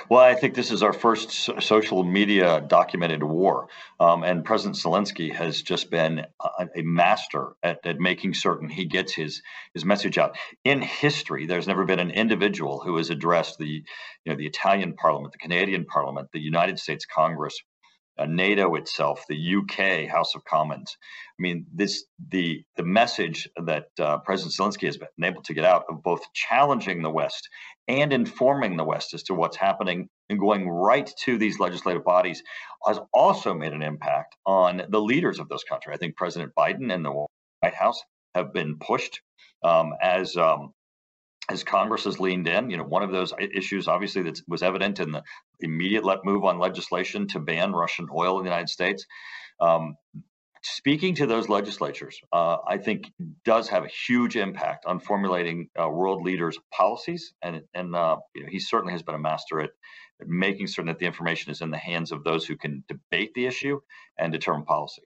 Well, 0.09 0.21
I 0.21 0.35
think 0.35 0.55
this 0.55 0.71
is 0.71 0.83
our 0.83 0.93
first 0.93 1.31
social 1.63 2.05
media 2.05 2.61
documented 2.61 3.23
war. 3.23 3.69
Um, 3.99 4.25
and 4.25 4.45
President 4.45 4.77
Zelensky 4.77 5.33
has 5.33 5.63
just 5.63 5.91
been 5.91 6.27
a, 6.41 6.69
a 6.77 6.83
master 6.83 7.53
at, 7.63 7.87
at, 7.87 7.99
making 7.99 8.35
certain 8.35 8.69
he 8.69 8.85
gets 8.85 9.13
his, 9.15 9.43
his 9.75 9.85
message 9.85 10.19
out. 10.19 10.37
In 10.65 10.83
history, 10.83 11.47
there's 11.47 11.67
never 11.67 11.85
been 11.85 12.01
an 12.01 12.11
individual 12.11 12.81
who 12.81 12.97
has 12.97 13.11
addressed 13.11 13.59
the, 13.59 13.67
you 13.67 13.83
know, 14.27 14.37
the 14.37 14.47
Italian 14.47 14.95
parliament, 14.95 15.33
the 15.33 15.39
Canadian 15.39 15.85
parliament, 15.85 16.29
the 16.33 16.41
United 16.41 16.79
States 16.79 17.07
Congress 17.07 17.61
NATO 18.19 18.75
itself, 18.75 19.25
the 19.29 19.57
UK 19.57 20.09
House 20.09 20.35
of 20.35 20.45
Commons. 20.45 20.97
I 21.39 21.43
mean, 21.43 21.67
this 21.73 22.05
the 22.31 22.65
the 22.77 22.85
message 22.85 23.49
that 23.65 23.87
uh, 23.99 24.19
President 24.19 24.55
Zelensky 24.55 24.87
has 24.87 24.99
been 24.99 25.25
able 25.25 25.43
to 25.43 25.55
get 25.55 25.65
out 25.65 25.85
of 25.89 26.03
both 26.03 26.21
challenging 26.35 27.03
the 27.03 27.11
West 27.11 27.49
and 27.89 28.13
informing 28.13 28.77
the 28.77 28.85
West 28.85 29.15
as 29.15 29.23
to 29.25 29.35
what's 29.35 29.57
happening 29.57 30.09
and 30.29 30.39
going 30.39 30.69
right 30.69 31.11
to 31.25 31.39
these 31.39 31.59
legislative 31.59 32.05
bodies 32.05 32.43
has 32.87 33.01
also 33.13 33.55
made 33.55 33.73
an 33.73 33.83
impact 33.83 34.37
on 34.47 34.83
the 34.89 35.01
leaders 35.01 35.39
of 35.39 35.49
those 35.49 35.65
countries. 35.65 35.95
I 35.95 35.99
think 35.99 36.17
President 36.17 36.53
Biden 36.57 36.93
and 36.93 37.05
the 37.05 37.13
White 37.13 37.75
House 37.75 38.01
have 38.35 38.53
been 38.53 38.79
pushed 38.79 39.21
um, 39.63 39.95
as 40.01 40.37
um, 40.37 40.73
as 41.51 41.65
Congress 41.65 42.05
has 42.05 42.21
leaned 42.21 42.47
in, 42.47 42.71
you 42.71 42.77
know, 42.77 42.85
one 42.85 43.03
of 43.03 43.11
those 43.11 43.33
issues, 43.39 43.89
obviously, 43.89 44.23
that 44.23 44.41
was 44.47 44.63
evident 44.63 45.01
in 45.01 45.11
the 45.11 45.23
immediate 45.63 46.05
let 46.05 46.25
move 46.25 46.45
on 46.45 46.59
legislation 46.59 47.27
to 47.29 47.41
ban 47.41 47.73
Russian 47.73 48.09
oil 48.15 48.39
in 48.39 48.45
the 48.45 48.51
United 48.51 48.69
States. 48.71 49.07
Um, 49.61 49.97
speaking 50.63 51.15
to 51.17 51.27
those 51.27 51.49
legislatures, 51.49 52.21
uh, 52.33 52.59
I 52.67 52.79
think 52.79 53.11
does 53.45 53.69
have 53.69 53.85
a 53.85 53.89
huge 53.89 54.37
impact 54.37 54.87
on 54.87 55.01
formulating 55.01 55.69
uh, 55.81 55.89
world 55.89 56.23
leaders' 56.23 56.59
policies, 56.73 57.35
and 57.43 57.63
and 57.75 57.95
uh, 57.95 58.17
you 58.35 58.43
know, 58.43 58.49
he 58.51 58.61
certainly 58.61 58.93
has 58.93 59.03
been 59.03 59.15
a 59.15 59.19
master 59.21 59.61
at, 59.61 59.71
at 60.21 60.29
making 60.29 60.67
certain 60.67 60.89
that 60.89 60.99
the 60.99 61.07
information 61.07 61.51
is 61.53 61.61
in 61.61 61.71
the 61.71 61.79
hands 61.79 62.13
of 62.13 62.25
those 62.25 62.47
who 62.47 62.57
can 62.57 62.85
debate 62.89 63.33
the 63.35 63.47
issue 63.47 63.81
and 64.19 64.33
determine 64.33 64.65
policy. 64.65 65.03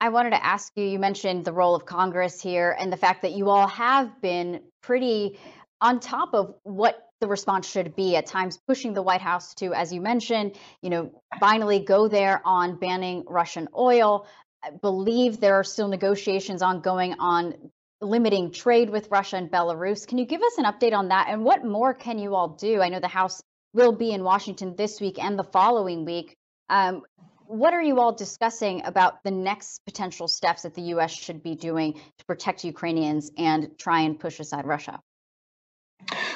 I 0.00 0.08
wanted 0.08 0.30
to 0.30 0.44
ask 0.44 0.72
you, 0.74 0.84
you 0.84 0.98
mentioned 0.98 1.44
the 1.44 1.52
role 1.52 1.76
of 1.76 1.86
Congress 1.86 2.42
here 2.42 2.76
and 2.76 2.92
the 2.92 2.96
fact 2.96 3.22
that 3.22 3.32
you 3.32 3.50
all 3.50 3.68
have 3.68 4.20
been 4.20 4.60
pretty 4.82 5.38
on 5.82 5.98
top 5.98 6.32
of 6.32 6.54
what 6.62 6.96
the 7.20 7.26
response 7.26 7.68
should 7.68 7.94
be 7.94 8.16
at 8.16 8.26
times 8.26 8.58
pushing 8.66 8.94
the 8.94 9.02
White 9.02 9.20
House 9.20 9.54
to, 9.54 9.74
as 9.74 9.92
you 9.92 10.00
mentioned, 10.00 10.56
you 10.80 10.90
know, 10.90 11.22
finally 11.40 11.80
go 11.80 12.08
there 12.08 12.40
on 12.44 12.78
banning 12.78 13.24
Russian 13.28 13.68
oil. 13.76 14.26
I 14.62 14.70
believe 14.70 15.40
there 15.40 15.56
are 15.56 15.64
still 15.64 15.88
negotiations 15.88 16.62
ongoing 16.62 17.14
on 17.18 17.70
limiting 18.00 18.52
trade 18.52 18.90
with 18.90 19.08
Russia 19.10 19.36
and 19.36 19.50
Belarus. 19.50 20.06
Can 20.06 20.18
you 20.18 20.24
give 20.24 20.40
us 20.42 20.56
an 20.58 20.64
update 20.64 20.92
on 20.92 21.08
that? 21.08 21.26
And 21.28 21.44
what 21.44 21.64
more 21.64 21.94
can 21.94 22.18
you 22.18 22.34
all 22.34 22.48
do? 22.48 22.80
I 22.80 22.88
know 22.88 23.00
the 23.00 23.08
House 23.08 23.42
will 23.74 23.92
be 23.92 24.12
in 24.12 24.22
Washington 24.22 24.76
this 24.76 25.00
week 25.00 25.22
and 25.22 25.36
the 25.38 25.44
following 25.44 26.04
week. 26.04 26.36
Um, 26.68 27.02
what 27.46 27.74
are 27.74 27.82
you 27.82 27.98
all 28.00 28.12
discussing 28.12 28.84
about 28.84 29.22
the 29.24 29.30
next 29.30 29.80
potential 29.84 30.28
steps 30.28 30.62
that 30.62 30.74
the 30.74 30.82
U.S. 30.94 31.12
should 31.12 31.42
be 31.42 31.56
doing 31.56 31.94
to 31.94 32.24
protect 32.24 32.64
Ukrainians 32.64 33.30
and 33.36 33.76
try 33.78 34.02
and 34.02 34.18
push 34.18 34.38
aside 34.38 34.64
Russia? 34.64 35.00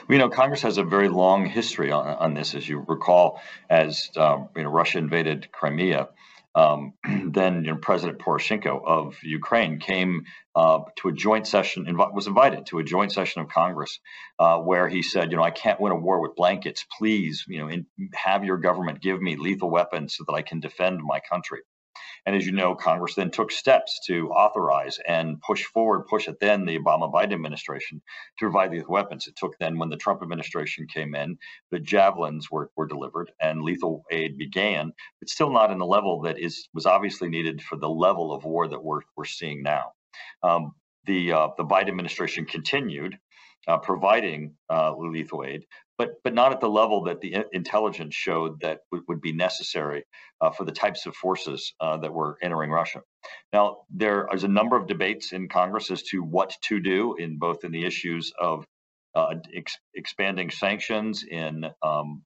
You 0.08 0.18
know, 0.18 0.28
Congress 0.28 0.62
has 0.62 0.78
a 0.78 0.84
very 0.84 1.08
long 1.08 1.46
history 1.46 1.90
on, 1.90 2.06
on 2.06 2.34
this, 2.34 2.54
as 2.54 2.68
you 2.68 2.84
recall, 2.86 3.40
as 3.68 4.10
um, 4.16 4.48
you 4.56 4.62
know, 4.62 4.70
Russia 4.70 4.98
invaded 4.98 5.50
Crimea. 5.52 6.08
Um, 6.54 6.94
then 7.32 7.64
you 7.64 7.72
know, 7.72 7.76
President 7.76 8.18
Poroshenko 8.18 8.80
of 8.86 9.16
Ukraine 9.22 9.78
came 9.78 10.24
uh, 10.54 10.80
to 10.96 11.08
a 11.08 11.12
joint 11.12 11.46
session, 11.46 11.84
inv- 11.86 12.14
was 12.14 12.26
invited 12.26 12.66
to 12.66 12.78
a 12.78 12.84
joint 12.84 13.12
session 13.12 13.42
of 13.42 13.48
Congress, 13.48 14.00
uh, 14.38 14.58
where 14.58 14.88
he 14.88 15.02
said, 15.02 15.30
you 15.30 15.36
know, 15.36 15.42
I 15.42 15.50
can't 15.50 15.80
win 15.80 15.92
a 15.92 15.96
war 15.96 16.20
with 16.20 16.34
blankets. 16.34 16.86
Please, 16.98 17.44
you 17.46 17.58
know, 17.58 17.68
in, 17.68 17.86
have 18.14 18.44
your 18.44 18.56
government 18.56 19.02
give 19.02 19.20
me 19.20 19.36
lethal 19.36 19.70
weapons 19.70 20.16
so 20.16 20.24
that 20.26 20.32
I 20.32 20.42
can 20.42 20.60
defend 20.60 21.00
my 21.02 21.20
country. 21.30 21.60
And 22.26 22.34
as 22.34 22.44
you 22.44 22.52
know, 22.52 22.74
Congress 22.74 23.14
then 23.14 23.30
took 23.30 23.52
steps 23.52 24.00
to 24.06 24.30
authorize 24.30 24.98
and 25.06 25.40
push 25.40 25.64
forward, 25.64 26.06
push 26.08 26.26
it 26.26 26.40
then 26.40 26.66
the 26.66 26.78
Obama 26.78 27.10
Biden 27.10 27.32
administration 27.34 28.02
to 28.38 28.44
provide 28.44 28.72
these 28.72 28.88
weapons. 28.88 29.28
It 29.28 29.36
took 29.36 29.56
then 29.58 29.78
when 29.78 29.90
the 29.90 29.96
Trump 29.96 30.22
administration 30.22 30.88
came 30.88 31.14
in, 31.14 31.38
the 31.70 31.78
javelins 31.78 32.50
were, 32.50 32.70
were 32.76 32.86
delivered 32.86 33.30
and 33.40 33.62
lethal 33.62 34.04
aid 34.10 34.36
began, 34.36 34.92
but 35.20 35.28
still 35.30 35.50
not 35.50 35.70
in 35.70 35.78
the 35.78 35.86
level 35.86 36.22
that 36.22 36.38
is 36.38 36.68
was 36.74 36.84
obviously 36.86 37.28
needed 37.28 37.62
for 37.62 37.76
the 37.76 37.88
level 37.88 38.32
of 38.34 38.44
war 38.44 38.66
that 38.68 38.82
we're, 38.82 39.02
we're 39.16 39.24
seeing 39.24 39.62
now. 39.62 39.92
Um, 40.42 40.72
the, 41.04 41.32
uh, 41.32 41.48
the 41.56 41.64
Biden 41.64 41.88
administration 41.88 42.44
continued 42.44 43.16
uh, 43.68 43.78
providing 43.78 44.54
uh, 44.70 44.94
lethal 44.96 45.44
aid, 45.44 45.66
but 45.98 46.14
but 46.24 46.34
not 46.34 46.52
at 46.52 46.60
the 46.60 46.68
level 46.68 47.04
that 47.04 47.20
the 47.20 47.44
intelligence 47.52 48.14
showed 48.14 48.60
that 48.60 48.80
w- 48.92 49.04
would 49.08 49.20
be 49.20 49.32
necessary 49.32 50.04
uh, 50.40 50.50
for 50.50 50.64
the 50.64 50.72
types 50.72 51.06
of 51.06 51.14
forces 51.16 51.74
uh, 51.80 51.96
that 51.98 52.12
were 52.12 52.38
entering 52.42 52.70
Russia. 52.70 53.02
Now 53.52 53.78
there 53.90 54.28
is 54.34 54.44
a 54.44 54.48
number 54.48 54.76
of 54.76 54.86
debates 54.86 55.32
in 55.32 55.48
Congress 55.48 55.90
as 55.90 56.02
to 56.04 56.22
what 56.22 56.56
to 56.64 56.80
do 56.80 57.16
in 57.16 57.38
both 57.38 57.64
in 57.64 57.72
the 57.72 57.84
issues 57.86 58.32
of 58.40 58.64
uh, 59.14 59.34
ex- 59.54 59.78
expanding 59.94 60.50
sanctions, 60.50 61.24
in 61.24 61.66
um, 61.82 62.22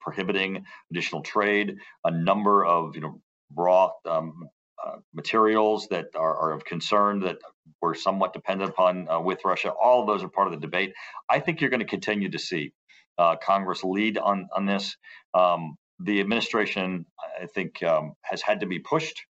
prohibiting 0.00 0.64
additional 0.90 1.22
trade, 1.22 1.76
a 2.04 2.10
number 2.10 2.64
of 2.64 2.96
you 2.96 3.02
know 3.02 3.20
raw 3.54 3.90
um, 4.08 4.48
uh, 4.84 4.96
materials 5.14 5.88
that 5.88 6.08
are, 6.14 6.36
are, 6.36 6.52
of 6.52 6.64
concern 6.64 7.20
that 7.20 7.38
we're 7.80 7.94
somewhat 7.94 8.32
dependent 8.32 8.70
upon 8.70 9.08
uh, 9.08 9.20
with 9.20 9.44
Russia. 9.44 9.70
All 9.70 10.00
of 10.00 10.06
those 10.06 10.22
are 10.22 10.28
part 10.28 10.46
of 10.46 10.52
the 10.52 10.60
debate. 10.60 10.92
I 11.28 11.40
think 11.40 11.60
you're 11.60 11.70
going 11.70 11.80
to 11.80 11.86
continue 11.86 12.30
to 12.30 12.38
see 12.38 12.72
uh, 13.18 13.36
Congress 13.36 13.84
lead 13.84 14.18
on 14.18 14.48
on 14.54 14.66
this. 14.66 14.96
Um, 15.32 15.76
the 16.00 16.20
administration, 16.20 17.06
I 17.40 17.46
think, 17.46 17.82
um, 17.82 18.14
has 18.22 18.42
had 18.42 18.60
to 18.60 18.66
be 18.66 18.80
pushed, 18.80 19.24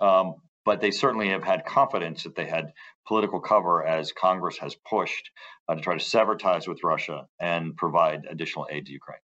um, 0.00 0.36
but 0.64 0.80
they 0.80 0.90
certainly 0.90 1.28
have 1.30 1.42
had 1.42 1.64
confidence 1.64 2.22
that 2.22 2.36
they 2.36 2.46
had 2.46 2.72
political 3.06 3.40
cover 3.40 3.84
as 3.84 4.12
Congress 4.12 4.56
has 4.58 4.76
pushed 4.88 5.30
uh, 5.68 5.74
to 5.74 5.80
try 5.80 5.94
to 5.94 6.04
sever 6.04 6.36
ties 6.36 6.66
with 6.68 6.84
Russia 6.84 7.26
and 7.40 7.76
provide 7.76 8.26
additional 8.30 8.66
aid 8.70 8.86
to 8.86 8.92
Ukraine. 8.92 9.23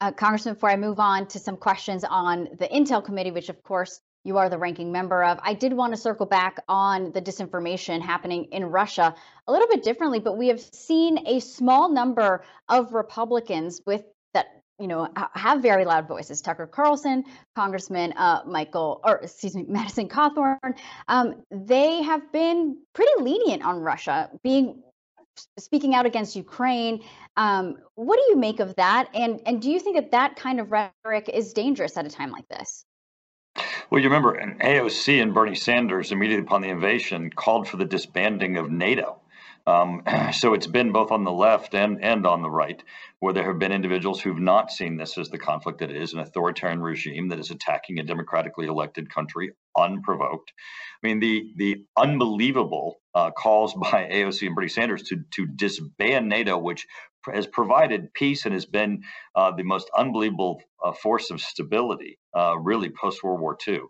Uh, 0.00 0.12
Congressman, 0.12 0.54
before 0.54 0.70
I 0.70 0.76
move 0.76 0.98
on 0.98 1.26
to 1.28 1.38
some 1.38 1.58
questions 1.58 2.04
on 2.04 2.48
the 2.58 2.66
Intel 2.66 3.04
Committee, 3.04 3.32
which 3.32 3.50
of 3.50 3.62
course 3.62 4.00
you 4.24 4.38
are 4.38 4.48
the 4.48 4.56
ranking 4.56 4.92
member 4.92 5.22
of. 5.22 5.38
I 5.42 5.52
did 5.52 5.74
want 5.74 5.92
to 5.92 6.00
circle 6.00 6.26
back 6.26 6.58
on 6.68 7.12
the 7.12 7.20
disinformation 7.20 8.00
happening 8.00 8.46
in 8.52 8.64
Russia 8.64 9.14
a 9.46 9.52
little 9.52 9.68
bit 9.68 9.82
differently, 9.82 10.18
but 10.18 10.38
we 10.38 10.48
have 10.48 10.60
seen 10.60 11.26
a 11.26 11.40
small 11.40 11.90
number 11.90 12.44
of 12.68 12.92
Republicans 12.92 13.82
with 13.86 14.02
that 14.32 14.46
you 14.78 14.88
know 14.88 15.08
have 15.34 15.60
very 15.60 15.84
loud 15.84 16.08
voices. 16.08 16.40
Tucker 16.40 16.66
Carlson, 16.66 17.24
Congressman 17.54 18.12
uh, 18.12 18.40
Michael, 18.46 19.00
or 19.04 19.16
excuse 19.16 19.54
me, 19.54 19.64
Madison 19.68 20.08
Cawthorn. 20.08 20.78
Um, 21.08 21.42
they 21.50 22.02
have 22.02 22.32
been 22.32 22.78
pretty 22.94 23.12
lenient 23.22 23.62
on 23.62 23.80
Russia, 23.80 24.30
being 24.42 24.82
speaking 25.58 25.94
out 25.94 26.06
against 26.06 26.36
Ukraine. 26.36 27.02
Um, 27.36 27.76
what 27.94 28.16
do 28.16 28.22
you 28.30 28.36
make 28.36 28.60
of 28.60 28.74
that? 28.76 29.08
And 29.14 29.40
and 29.46 29.60
do 29.62 29.70
you 29.70 29.80
think 29.80 29.96
that 29.96 30.10
that 30.12 30.36
kind 30.36 30.60
of 30.60 30.70
rhetoric 30.70 31.28
is 31.32 31.52
dangerous 31.52 31.96
at 31.96 32.06
a 32.06 32.10
time 32.10 32.30
like 32.30 32.48
this? 32.48 32.84
Well, 33.90 34.00
you 34.00 34.08
remember 34.08 34.34
an 34.34 34.58
AOC 34.60 35.20
and 35.20 35.34
Bernie 35.34 35.56
Sanders 35.56 36.12
immediately 36.12 36.44
upon 36.44 36.62
the 36.62 36.68
invasion 36.68 37.30
called 37.30 37.68
for 37.68 37.76
the 37.76 37.84
disbanding 37.84 38.56
of 38.56 38.70
NATO. 38.70 39.19
Um, 39.66 40.02
so 40.32 40.54
it's 40.54 40.66
been 40.66 40.92
both 40.92 41.10
on 41.10 41.24
the 41.24 41.32
left 41.32 41.74
and, 41.74 42.02
and 42.02 42.26
on 42.26 42.42
the 42.42 42.50
right, 42.50 42.82
where 43.20 43.32
there 43.32 43.44
have 43.44 43.58
been 43.58 43.72
individuals 43.72 44.20
who've 44.20 44.38
not 44.38 44.70
seen 44.70 44.96
this 44.96 45.18
as 45.18 45.28
the 45.28 45.38
conflict 45.38 45.78
that 45.78 45.90
it 45.90 45.96
is 45.96 46.12
an 46.12 46.20
authoritarian 46.20 46.80
regime 46.80 47.28
that 47.28 47.38
is 47.38 47.50
attacking 47.50 47.98
a 47.98 48.02
democratically 48.02 48.66
elected 48.66 49.12
country 49.12 49.52
unprovoked. 49.76 50.52
I 51.02 51.06
mean, 51.06 51.20
the 51.20 51.52
the 51.56 51.84
unbelievable 51.96 53.00
uh, 53.14 53.30
calls 53.30 53.74
by 53.74 54.08
AOC 54.12 54.46
and 54.46 54.54
Bernie 54.54 54.68
Sanders 54.68 55.02
to 55.04 55.22
to 55.32 55.46
disband 55.46 56.28
NATO, 56.28 56.58
which 56.58 56.86
has 57.32 57.46
provided 57.46 58.12
peace 58.14 58.44
and 58.46 58.54
has 58.54 58.66
been 58.66 59.02
uh, 59.34 59.50
the 59.52 59.62
most 59.62 59.90
unbelievable 59.96 60.62
uh, 60.82 60.92
force 60.92 61.30
of 61.30 61.40
stability, 61.40 62.18
uh, 62.34 62.56
really 62.58 62.90
post 62.90 63.22
World 63.22 63.40
War 63.40 63.56
II, 63.66 63.80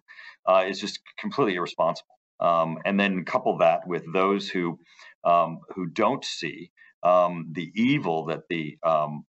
uh, 0.46 0.64
is 0.66 0.80
just 0.80 1.00
completely 1.18 1.54
irresponsible. 1.54 2.18
Um, 2.40 2.78
and 2.84 2.98
then 2.98 3.24
couple 3.24 3.58
that 3.58 3.86
with 3.86 4.10
those 4.12 4.48
who 4.48 4.78
um, 5.24 5.60
who 5.74 5.86
don't 5.86 6.24
see 6.24 6.70
um, 7.02 7.50
the 7.52 7.70
evil 7.74 8.26
that 8.26 8.42
the 8.48 8.78
um, 8.82 9.24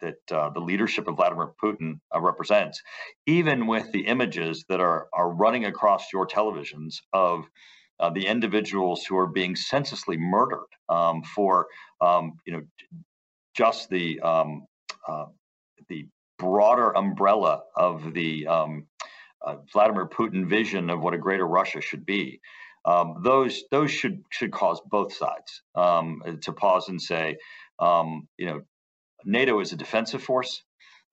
that 0.00 0.16
uh, 0.32 0.50
the 0.50 0.60
leadership 0.60 1.06
of 1.08 1.16
Vladimir 1.16 1.52
Putin 1.62 2.00
uh, 2.14 2.20
represents, 2.20 2.82
even 3.26 3.66
with 3.66 3.92
the 3.92 4.06
images 4.06 4.64
that 4.68 4.80
are 4.80 5.08
are 5.12 5.30
running 5.30 5.66
across 5.66 6.12
your 6.12 6.26
televisions 6.26 6.96
of 7.12 7.44
uh, 8.00 8.10
the 8.10 8.26
individuals 8.26 9.04
who 9.04 9.16
are 9.16 9.28
being 9.28 9.54
senselessly 9.54 10.16
murdered 10.16 10.66
um, 10.88 11.22
for 11.22 11.66
um, 12.00 12.32
you 12.46 12.52
know 12.52 12.62
just 13.54 13.88
the 13.90 14.20
um, 14.20 14.66
uh, 15.08 15.26
the 15.88 16.06
broader 16.38 16.90
umbrella 16.96 17.62
of 17.76 18.14
the 18.14 18.46
um, 18.46 18.86
uh, 19.44 19.56
Vladimir 19.72 20.06
Putin 20.08 20.48
vision 20.48 20.90
of 20.90 21.00
what 21.00 21.14
a 21.14 21.18
greater 21.18 21.46
Russia 21.46 21.80
should 21.80 22.04
be. 22.06 22.40
Um, 22.84 23.20
those 23.22 23.62
those 23.70 23.90
should 23.90 24.22
should 24.30 24.52
cause 24.52 24.80
both 24.90 25.12
sides 25.14 25.62
um, 25.74 26.22
to 26.42 26.52
pause 26.52 26.88
and 26.88 27.00
say, 27.00 27.36
um, 27.78 28.28
you 28.36 28.46
know, 28.46 28.62
NATO 29.24 29.60
is 29.60 29.72
a 29.72 29.76
defensive 29.76 30.22
force. 30.22 30.62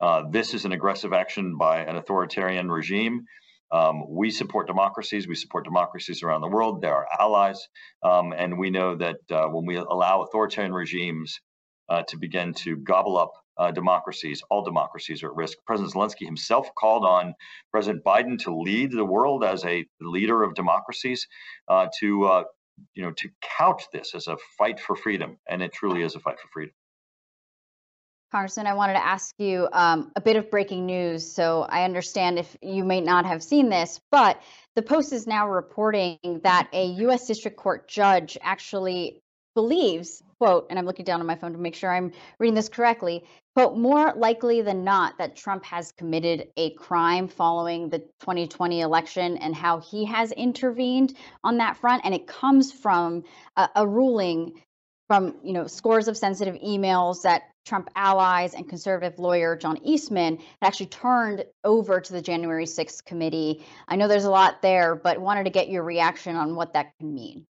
Uh, 0.01 0.23
this 0.31 0.53
is 0.53 0.65
an 0.65 0.71
aggressive 0.71 1.13
action 1.13 1.57
by 1.57 1.79
an 1.81 1.95
authoritarian 1.95 2.71
regime. 2.71 3.25
Um, 3.71 4.03
we 4.09 4.31
support 4.31 4.65
democracies. 4.65 5.27
We 5.27 5.35
support 5.35 5.63
democracies 5.63 6.23
around 6.23 6.41
the 6.41 6.47
world. 6.47 6.81
They're 6.81 6.95
our 6.95 7.07
allies. 7.19 7.67
Um, 8.01 8.33
and 8.33 8.57
we 8.57 8.71
know 8.71 8.95
that 8.95 9.17
uh, 9.29 9.47
when 9.47 9.65
we 9.65 9.75
allow 9.75 10.23
authoritarian 10.23 10.73
regimes 10.73 11.39
uh, 11.89 12.03
to 12.07 12.17
begin 12.17 12.53
to 12.53 12.77
gobble 12.77 13.17
up 13.17 13.31
uh, 13.59 13.71
democracies. 13.71 14.41
All 14.49 14.63
democracies 14.63 15.21
are 15.21 15.27
at 15.27 15.35
risk. 15.35 15.57
President 15.67 15.93
Zelensky 15.93 16.25
himself 16.25 16.73
called 16.75 17.05
on 17.05 17.35
President 17.71 18.03
Biden 18.03 18.39
to 18.39 18.55
lead 18.55 18.91
the 18.91 19.05
world 19.05 19.43
as 19.43 19.63
a 19.65 19.85
leader 19.99 20.41
of 20.41 20.55
democracies, 20.55 21.27
uh, 21.67 21.87
to 21.99 22.25
uh, 22.25 22.43
you 22.95 23.03
know 23.03 23.11
to 23.11 23.29
couch 23.57 23.83
this 23.93 24.15
as 24.15 24.27
a 24.27 24.37
fight 24.57 24.79
for 24.79 24.95
freedom, 24.95 25.37
and 25.47 25.61
it 25.61 25.73
truly 25.73 26.01
is 26.01 26.15
a 26.15 26.19
fight 26.19 26.39
for 26.39 26.47
freedom. 26.51 26.73
Congressman, 28.31 28.67
I 28.67 28.75
wanted 28.75 28.93
to 28.93 29.03
ask 29.05 29.33
you 29.39 29.67
um, 29.73 30.11
a 30.15 30.21
bit 30.21 30.35
of 30.35 30.51
breaking 30.51 30.85
news. 30.85 31.29
So 31.29 31.63
I 31.63 31.83
understand 31.83 32.37
if 32.37 32.55
you 32.61 32.83
may 32.83 33.01
not 33.01 33.25
have 33.25 33.41
seen 33.41 33.69
this, 33.69 33.99
but 34.11 34.39
the 34.75 34.83
Post 34.83 35.13
is 35.13 35.25
now 35.25 35.49
reporting 35.49 36.19
that 36.43 36.69
a 36.71 36.85
U.S. 36.85 37.25
District 37.25 37.57
Court 37.57 37.87
judge 37.87 38.37
actually 38.41 39.23
believes, 39.59 40.23
quote, 40.37 40.67
and 40.69 40.79
I'm 40.79 40.85
looking 40.85 41.03
down 41.03 41.19
on 41.19 41.27
my 41.27 41.35
phone 41.35 41.51
to 41.51 41.57
make 41.57 41.75
sure 41.75 41.91
I'm 41.91 42.13
reading 42.39 42.55
this 42.55 42.69
correctly, 42.69 43.25
quote, 43.57 43.77
more 43.77 44.13
likely 44.15 44.61
than 44.61 44.85
not 44.85 45.17
that 45.17 45.35
Trump 45.35 45.65
has 45.65 45.91
committed 45.91 46.47
a 46.55 46.69
crime 46.75 47.27
following 47.27 47.89
the 47.89 47.99
2020 48.21 48.79
election 48.79 49.35
and 49.35 49.53
how 49.53 49.81
he 49.81 50.05
has 50.05 50.31
intervened 50.31 51.13
on 51.43 51.57
that 51.57 51.75
front. 51.75 52.03
And 52.05 52.13
it 52.13 52.25
comes 52.25 52.71
from 52.71 53.25
a, 53.57 53.67
a 53.75 53.85
ruling 53.85 54.61
from, 55.09 55.35
you 55.43 55.51
know, 55.51 55.67
scores 55.67 56.07
of 56.07 56.15
sensitive 56.15 56.55
emails 56.61 57.23
that 57.23 57.41
Trump 57.65 57.89
allies 57.97 58.53
and 58.53 58.69
conservative 58.69 59.19
lawyer 59.19 59.57
John 59.57 59.77
Eastman 59.83 60.39
actually 60.61 60.85
turned 60.85 61.43
over 61.65 61.99
to 61.99 62.13
the 62.13 62.21
January 62.21 62.65
6th 62.65 63.03
committee. 63.03 63.65
I 63.89 63.97
know 63.97 64.07
there's 64.07 64.23
a 64.23 64.31
lot 64.31 64.61
there, 64.61 64.95
but 64.95 65.19
wanted 65.19 65.43
to 65.43 65.49
get 65.49 65.67
your 65.67 65.83
reaction 65.83 66.37
on 66.37 66.55
what 66.55 66.75
that 66.75 66.93
can 66.97 67.13
mean. 67.13 67.45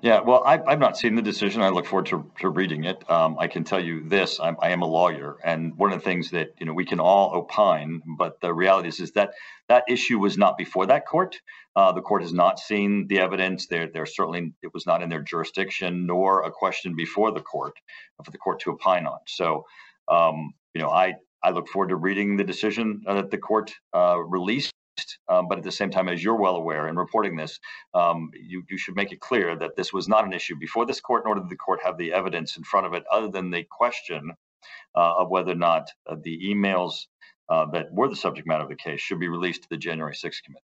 Yeah, 0.00 0.20
well, 0.20 0.44
I, 0.44 0.60
have 0.70 0.78
not 0.78 0.96
seen 0.96 1.16
the 1.16 1.22
decision. 1.22 1.60
I 1.60 1.70
look 1.70 1.86
forward 1.86 2.06
to, 2.06 2.30
to 2.40 2.48
reading 2.48 2.84
it. 2.84 3.08
Um, 3.10 3.36
I 3.36 3.48
can 3.48 3.64
tell 3.64 3.82
you 3.82 4.08
this: 4.08 4.38
I'm, 4.38 4.56
I 4.62 4.70
am 4.70 4.82
a 4.82 4.86
lawyer, 4.86 5.36
and 5.42 5.76
one 5.76 5.92
of 5.92 5.98
the 5.98 6.04
things 6.04 6.30
that 6.30 6.50
you 6.60 6.66
know 6.66 6.72
we 6.72 6.84
can 6.84 7.00
all 7.00 7.34
opine, 7.34 8.02
but 8.16 8.40
the 8.40 8.54
reality 8.54 8.88
is, 8.88 9.00
is 9.00 9.12
that 9.12 9.32
that 9.68 9.84
issue 9.88 10.20
was 10.20 10.38
not 10.38 10.56
before 10.56 10.86
that 10.86 11.04
court. 11.04 11.40
Uh, 11.74 11.90
the 11.90 12.00
court 12.00 12.22
has 12.22 12.32
not 12.32 12.60
seen 12.60 13.08
the 13.08 13.18
evidence. 13.18 13.66
There, 13.66 13.88
there 13.88 14.06
certainly 14.06 14.52
it 14.62 14.72
was 14.72 14.86
not 14.86 15.02
in 15.02 15.08
their 15.08 15.22
jurisdiction, 15.22 16.06
nor 16.06 16.44
a 16.44 16.50
question 16.52 16.94
before 16.94 17.32
the 17.32 17.40
court 17.40 17.74
for 18.24 18.30
the 18.30 18.38
court 18.38 18.60
to 18.60 18.70
opine 18.70 19.06
on. 19.06 19.18
So, 19.26 19.64
um, 20.06 20.52
you 20.74 20.80
know, 20.80 20.90
I 20.90 21.14
I 21.42 21.50
look 21.50 21.68
forward 21.68 21.88
to 21.88 21.96
reading 21.96 22.36
the 22.36 22.44
decision 22.44 23.02
uh, 23.04 23.14
that 23.14 23.32
the 23.32 23.38
court 23.38 23.72
uh, 23.92 24.18
released 24.18 24.72
um, 25.28 25.46
but 25.48 25.58
at 25.58 25.64
the 25.64 25.72
same 25.72 25.90
time, 25.90 26.08
as 26.08 26.22
you're 26.22 26.40
well 26.40 26.56
aware 26.56 26.88
in 26.88 26.96
reporting 26.96 27.36
this, 27.36 27.58
um, 27.94 28.30
you, 28.34 28.62
you 28.68 28.78
should 28.78 28.96
make 28.96 29.12
it 29.12 29.20
clear 29.20 29.56
that 29.56 29.76
this 29.76 29.92
was 29.92 30.08
not 30.08 30.24
an 30.24 30.32
issue 30.32 30.56
before 30.56 30.86
this 30.86 31.00
court, 31.00 31.22
nor 31.24 31.34
did 31.34 31.48
the 31.48 31.56
court 31.56 31.80
have 31.82 31.98
the 31.98 32.12
evidence 32.12 32.56
in 32.56 32.64
front 32.64 32.86
of 32.86 32.94
it 32.94 33.04
other 33.10 33.28
than 33.28 33.50
the 33.50 33.64
question 33.70 34.32
uh, 34.96 35.14
of 35.18 35.30
whether 35.30 35.52
or 35.52 35.56
not 35.56 35.88
uh, 36.06 36.16
the 36.22 36.38
emails 36.44 37.06
uh, 37.48 37.66
that 37.72 37.92
were 37.92 38.08
the 38.08 38.16
subject 38.16 38.46
matter 38.46 38.62
of 38.64 38.68
the 38.68 38.76
case 38.76 39.00
should 39.00 39.20
be 39.20 39.28
released 39.28 39.62
to 39.62 39.68
the 39.70 39.76
January 39.76 40.14
6th 40.14 40.42
committee. 40.44 40.64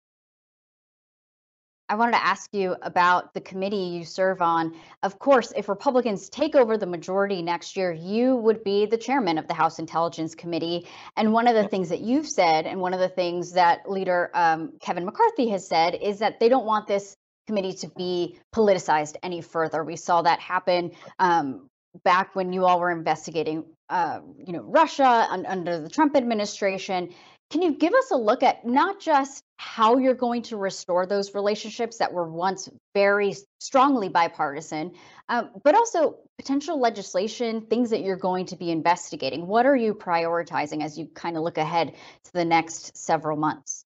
I 1.89 1.95
wanted 1.95 2.13
to 2.13 2.25
ask 2.25 2.53
you 2.53 2.77
about 2.83 3.33
the 3.33 3.41
committee 3.41 3.77
you 3.77 4.05
serve 4.05 4.43
on. 4.43 4.75
Of 5.03 5.19
course, 5.19 5.53
if 5.57 5.69
Republicans 5.69 6.29
take 6.29 6.55
over 6.55 6.77
the 6.77 6.87
majority 6.87 7.41
next 7.41 7.77
year, 7.77 7.93
you 7.93 8.37
would 8.37 8.63
be 8.63 8.85
the 8.85 8.99
chairman 8.99 9.39
of 9.39 9.49
the 9.49 9.55
House 9.55 9.79
Intelligence 9.79 10.35
Committee. 10.35 10.87
And 11.17 11.33
one 11.33 11.49
of 11.49 11.55
the 11.55 11.67
things 11.67 11.89
that 11.89 12.01
you've 12.01 12.29
said, 12.29 12.67
and 12.67 12.81
one 12.81 12.93
of 12.93 13.01
the 13.01 13.09
things 13.09 13.53
that 13.53 13.91
leader 13.91 14.31
um, 14.35 14.73
Kevin 14.81 15.07
McCarthy 15.07 15.49
has 15.49 15.67
said, 15.67 15.95
is 15.95 16.19
that 16.19 16.41
they 16.41 16.51
don't 16.51 16.67
want 16.67 16.87
this 16.87 17.17
committee 17.47 17.73
to 17.73 17.89
be 17.97 18.39
politicized 18.55 19.17
any 19.23 19.41
further. 19.41 19.83
We 19.83 19.97
saw 19.97 20.21
that 20.23 20.41
happen 20.41 20.93
um, 21.19 21.71
back 22.05 22.37
when 22.37 22.53
you 22.53 22.67
all 22.67 22.79
were 22.81 22.91
investigating, 22.91 23.65
uh, 23.89 24.21
you 24.37 24.53
know, 24.53 24.63
Russia 24.63 25.27
un- 25.31 25.47
under 25.47 25.81
the 25.81 25.89
Trump 25.89 26.17
administration. 26.17 27.15
Can 27.51 27.63
you 27.63 27.73
give 27.73 27.95
us 27.95 28.11
a 28.11 28.17
look 28.17 28.43
at 28.43 28.67
not 28.67 29.01
just 29.01 29.43
how 29.57 29.97
you're 29.97 30.15
going 30.15 30.43
to 30.43 30.59
restore 30.59 31.07
those 31.07 31.35
relationships 31.35 31.97
that 31.99 32.13
were 32.13 32.29
once 32.29 32.69
very 32.95 33.35
strongly 33.59 34.11
bipartisan, 34.11 34.93
um, 35.31 35.51
but 35.65 35.75
also 35.75 36.19
potential 36.37 36.79
legislation, 36.79 37.63
things 37.63 37.89
that 37.91 38.03
you're 38.03 38.17
going 38.19 38.45
to 38.47 38.57
be 38.57 38.71
investigating? 38.71 39.47
What 39.47 39.65
are 39.65 39.77
you 39.77 39.95
prioritizing 39.95 40.85
as 40.85 40.99
you 40.99 41.07
kind 41.07 41.39
of 41.39 41.43
look 41.43 41.57
ahead 41.57 41.95
to 42.25 42.33
the 42.35 42.45
next 42.45 42.97
several 42.99 43.39
months? 43.39 43.85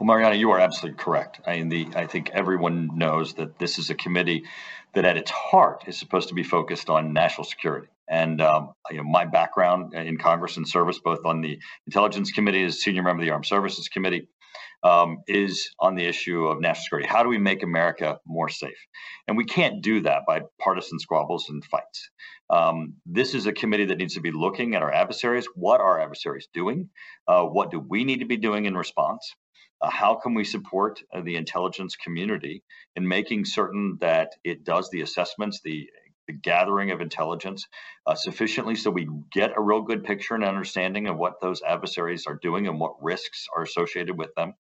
Well, 0.00 0.06
Marianna, 0.06 0.34
you 0.34 0.50
are 0.50 0.58
absolutely 0.58 1.02
correct. 1.02 1.40
I 1.46 1.58
mean, 1.58 1.68
the, 1.68 1.88
I 1.94 2.06
think 2.06 2.30
everyone 2.30 2.98
knows 2.98 3.34
that 3.34 3.58
this 3.58 3.78
is 3.78 3.90
a 3.90 3.94
committee 3.94 4.44
that, 4.94 5.04
at 5.04 5.16
its 5.16 5.30
heart, 5.30 5.84
is 5.86 5.96
supposed 5.96 6.28
to 6.28 6.34
be 6.34 6.42
focused 6.42 6.90
on 6.90 7.12
national 7.12 7.44
security. 7.44 7.88
And 8.10 8.40
um, 8.40 8.72
you 8.90 8.98
know, 8.98 9.04
my 9.04 9.24
background 9.24 9.94
in 9.94 10.16
Congress 10.18 10.56
and 10.56 10.66
service, 10.66 10.98
both 10.98 11.24
on 11.24 11.40
the 11.40 11.58
Intelligence 11.86 12.30
Committee 12.30 12.64
as 12.64 12.80
senior 12.80 13.02
member 13.02 13.22
of 13.22 13.26
the 13.26 13.32
Armed 13.32 13.46
Services 13.46 13.88
Committee, 13.88 14.28
um, 14.82 15.18
is 15.26 15.70
on 15.80 15.94
the 15.94 16.04
issue 16.04 16.46
of 16.46 16.60
national 16.60 16.84
security. 16.84 17.08
How 17.08 17.22
do 17.22 17.28
we 17.28 17.38
make 17.38 17.62
America 17.62 18.18
more 18.26 18.48
safe? 18.48 18.78
And 19.26 19.36
we 19.36 19.44
can't 19.44 19.82
do 19.82 20.00
that 20.02 20.22
by 20.26 20.42
partisan 20.60 20.98
squabbles 20.98 21.48
and 21.48 21.64
fights. 21.64 22.10
Um, 22.50 22.94
this 23.04 23.34
is 23.34 23.46
a 23.46 23.52
committee 23.52 23.86
that 23.86 23.98
needs 23.98 24.14
to 24.14 24.20
be 24.20 24.30
looking 24.30 24.74
at 24.74 24.82
our 24.82 24.92
adversaries. 24.92 25.46
What 25.54 25.80
are 25.80 26.00
adversaries 26.00 26.48
doing? 26.54 26.88
Uh, 27.26 27.42
what 27.42 27.70
do 27.70 27.80
we 27.80 28.04
need 28.04 28.20
to 28.20 28.26
be 28.26 28.36
doing 28.36 28.66
in 28.66 28.76
response? 28.76 29.34
Uh, 29.80 29.90
how 29.90 30.14
can 30.14 30.34
we 30.34 30.44
support 30.44 31.00
uh, 31.12 31.20
the 31.20 31.36
intelligence 31.36 31.94
community 31.96 32.62
in 32.96 33.06
making 33.06 33.44
certain 33.44 33.96
that 34.00 34.32
it 34.42 34.64
does 34.64 34.90
the 34.90 35.02
assessments, 35.02 35.60
the, 35.62 35.88
the 36.28 36.34
gathering 36.34 36.92
of 36.92 37.00
intelligence 37.00 37.66
uh, 38.06 38.14
sufficiently 38.14 38.76
so 38.76 38.90
we 38.90 39.08
get 39.32 39.56
a 39.56 39.60
real 39.60 39.82
good 39.82 40.04
picture 40.04 40.34
and 40.34 40.44
understanding 40.44 41.08
of 41.08 41.16
what 41.16 41.40
those 41.40 41.62
adversaries 41.62 42.26
are 42.26 42.38
doing 42.40 42.68
and 42.68 42.78
what 42.78 43.02
risks 43.02 43.48
are 43.56 43.64
associated 43.64 44.16
with 44.16 44.32
them? 44.36 44.54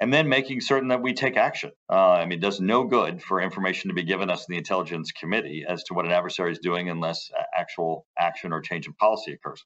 And 0.00 0.12
then 0.12 0.28
making 0.28 0.60
certain 0.60 0.88
that 0.88 1.02
we 1.02 1.12
take 1.12 1.36
action. 1.36 1.70
Uh, 1.88 2.12
I 2.12 2.26
mean, 2.26 2.38
it 2.38 2.42
does 2.42 2.60
no 2.60 2.84
good 2.84 3.22
for 3.22 3.40
information 3.40 3.88
to 3.88 3.94
be 3.94 4.02
given 4.02 4.30
us 4.30 4.46
in 4.48 4.52
the 4.52 4.58
Intelligence 4.58 5.12
Committee 5.12 5.64
as 5.68 5.84
to 5.84 5.94
what 5.94 6.04
an 6.04 6.10
adversary 6.10 6.52
is 6.52 6.58
doing 6.58 6.88
unless 6.88 7.30
actual 7.56 8.06
action 8.18 8.52
or 8.52 8.60
change 8.60 8.86
in 8.86 8.94
policy 8.94 9.32
occurs. 9.32 9.64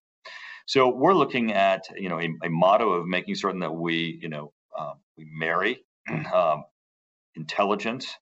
So 0.66 0.94
we're 0.94 1.14
looking 1.14 1.52
at, 1.54 1.84
you 1.96 2.10
know, 2.10 2.20
a, 2.20 2.28
a 2.44 2.50
motto 2.50 2.92
of 2.92 3.06
making 3.06 3.36
certain 3.36 3.60
that 3.60 3.72
we, 3.72 4.18
you 4.20 4.28
know, 4.28 4.52
um, 4.78 4.94
we 5.16 5.26
marry 5.32 5.82
um, 6.32 6.64
intelligence 7.34 8.14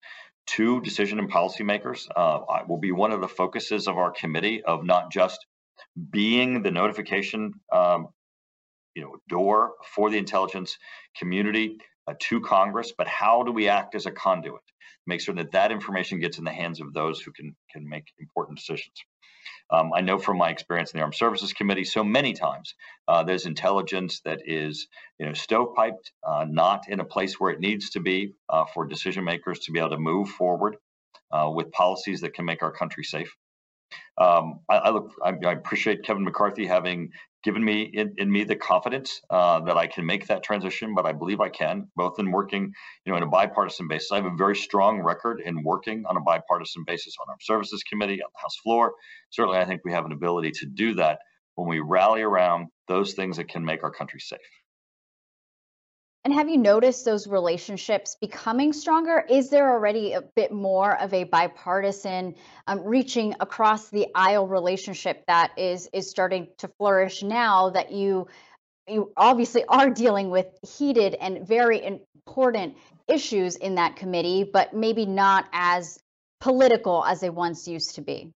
to 0.46 0.80
decision 0.80 1.18
and 1.18 1.30
policymakers. 1.30 2.06
Uh, 2.14 2.40
will 2.68 2.78
be 2.78 2.92
one 2.92 3.12
of 3.12 3.20
the 3.20 3.28
focuses 3.28 3.88
of 3.88 3.96
our 3.96 4.10
committee 4.10 4.62
of 4.64 4.84
not 4.84 5.10
just 5.10 5.44
being 6.10 6.62
the 6.62 6.70
notification 6.70 7.52
um, 7.72 8.08
you 8.94 9.02
know 9.02 9.16
door 9.28 9.74
for 9.94 10.10
the 10.10 10.18
intelligence 10.18 10.78
community 11.16 11.78
to 12.14 12.40
Congress, 12.40 12.92
but 12.96 13.08
how 13.08 13.42
do 13.42 13.52
we 13.52 13.68
act 13.68 13.94
as 13.94 14.06
a 14.06 14.10
conduit, 14.10 14.62
make 15.06 15.20
sure 15.20 15.34
that 15.34 15.52
that 15.52 15.72
information 15.72 16.18
gets 16.20 16.38
in 16.38 16.44
the 16.44 16.52
hands 16.52 16.80
of 16.80 16.92
those 16.92 17.20
who 17.20 17.32
can 17.32 17.54
can 17.70 17.88
make 17.88 18.12
important 18.18 18.58
decisions. 18.58 19.04
Um, 19.70 19.92
I 19.92 20.00
know 20.00 20.18
from 20.18 20.38
my 20.38 20.50
experience 20.50 20.92
in 20.92 20.98
the 20.98 21.02
Armed 21.02 21.14
Services 21.14 21.52
Committee, 21.52 21.84
so 21.84 22.04
many 22.04 22.32
times 22.32 22.74
uh, 23.08 23.24
there's 23.24 23.46
intelligence 23.46 24.20
that 24.24 24.42
is, 24.46 24.86
you 25.18 25.26
know, 25.26 25.32
stovepiped, 25.32 26.12
uh, 26.26 26.46
not 26.48 26.88
in 26.88 27.00
a 27.00 27.04
place 27.04 27.40
where 27.40 27.50
it 27.50 27.60
needs 27.60 27.90
to 27.90 28.00
be 28.00 28.32
uh, 28.48 28.64
for 28.72 28.86
decision 28.86 29.24
makers 29.24 29.58
to 29.60 29.72
be 29.72 29.80
able 29.80 29.90
to 29.90 29.98
move 29.98 30.28
forward 30.28 30.76
uh, 31.32 31.50
with 31.52 31.70
policies 31.72 32.20
that 32.20 32.34
can 32.34 32.44
make 32.44 32.62
our 32.62 32.70
country 32.70 33.02
safe. 33.02 33.34
Um, 34.18 34.60
I, 34.68 34.76
I, 34.76 34.90
look, 34.90 35.12
I, 35.22 35.32
I, 35.44 35.52
appreciate 35.52 36.02
Kevin 36.02 36.24
McCarthy 36.24 36.66
having 36.66 37.10
given 37.46 37.64
me 37.64 37.82
in, 37.82 38.12
in 38.18 38.28
me 38.28 38.42
the 38.42 38.56
confidence 38.56 39.20
uh, 39.30 39.60
that 39.60 39.76
I 39.76 39.86
can 39.86 40.04
make 40.04 40.26
that 40.26 40.42
transition, 40.42 40.96
but 40.96 41.06
I 41.06 41.12
believe 41.12 41.40
I 41.40 41.48
can, 41.48 41.86
both 41.94 42.18
in 42.18 42.32
working, 42.32 42.72
you 43.04 43.12
know, 43.12 43.16
in 43.16 43.22
a 43.22 43.28
bipartisan 43.28 43.86
basis. 43.86 44.10
I 44.10 44.16
have 44.16 44.24
a 44.24 44.34
very 44.36 44.56
strong 44.56 45.00
record 45.00 45.40
in 45.40 45.62
working 45.62 46.02
on 46.08 46.16
a 46.16 46.20
bipartisan 46.20 46.82
basis 46.84 47.14
on 47.20 47.30
our 47.30 47.36
services 47.40 47.84
committee 47.84 48.20
on 48.20 48.28
the 48.34 48.40
House 48.42 48.56
floor. 48.56 48.94
Certainly, 49.30 49.58
I 49.58 49.64
think 49.64 49.82
we 49.84 49.92
have 49.92 50.04
an 50.04 50.10
ability 50.10 50.50
to 50.58 50.66
do 50.66 50.94
that 50.94 51.20
when 51.54 51.68
we 51.68 51.78
rally 51.78 52.22
around 52.22 52.66
those 52.88 53.14
things 53.14 53.36
that 53.36 53.48
can 53.48 53.64
make 53.64 53.84
our 53.84 53.92
country 53.92 54.18
safe. 54.18 54.40
And 56.26 56.34
have 56.34 56.48
you 56.48 56.56
noticed 56.56 57.04
those 57.04 57.28
relationships 57.28 58.16
becoming 58.20 58.72
stronger? 58.72 59.24
Is 59.30 59.48
there 59.48 59.70
already 59.70 60.14
a 60.14 60.22
bit 60.22 60.50
more 60.50 61.00
of 61.00 61.14
a 61.14 61.22
bipartisan, 61.22 62.34
um, 62.66 62.82
reaching 62.82 63.36
across 63.38 63.90
the 63.90 64.08
aisle 64.12 64.48
relationship 64.48 65.24
that 65.28 65.52
is 65.56 65.88
is 65.92 66.10
starting 66.10 66.48
to 66.58 66.66
flourish 66.78 67.22
now 67.22 67.70
that 67.70 67.92
you 67.92 68.26
you 68.88 69.12
obviously 69.16 69.64
are 69.66 69.88
dealing 69.88 70.28
with 70.30 70.48
heated 70.76 71.14
and 71.14 71.46
very 71.46 71.84
important 71.84 72.76
issues 73.06 73.54
in 73.54 73.76
that 73.76 73.94
committee, 73.94 74.42
but 74.42 74.74
maybe 74.74 75.06
not 75.06 75.46
as 75.52 75.96
political 76.40 77.04
as 77.04 77.20
they 77.20 77.30
once 77.30 77.68
used 77.68 77.94
to 77.94 78.02
be? 78.02 78.32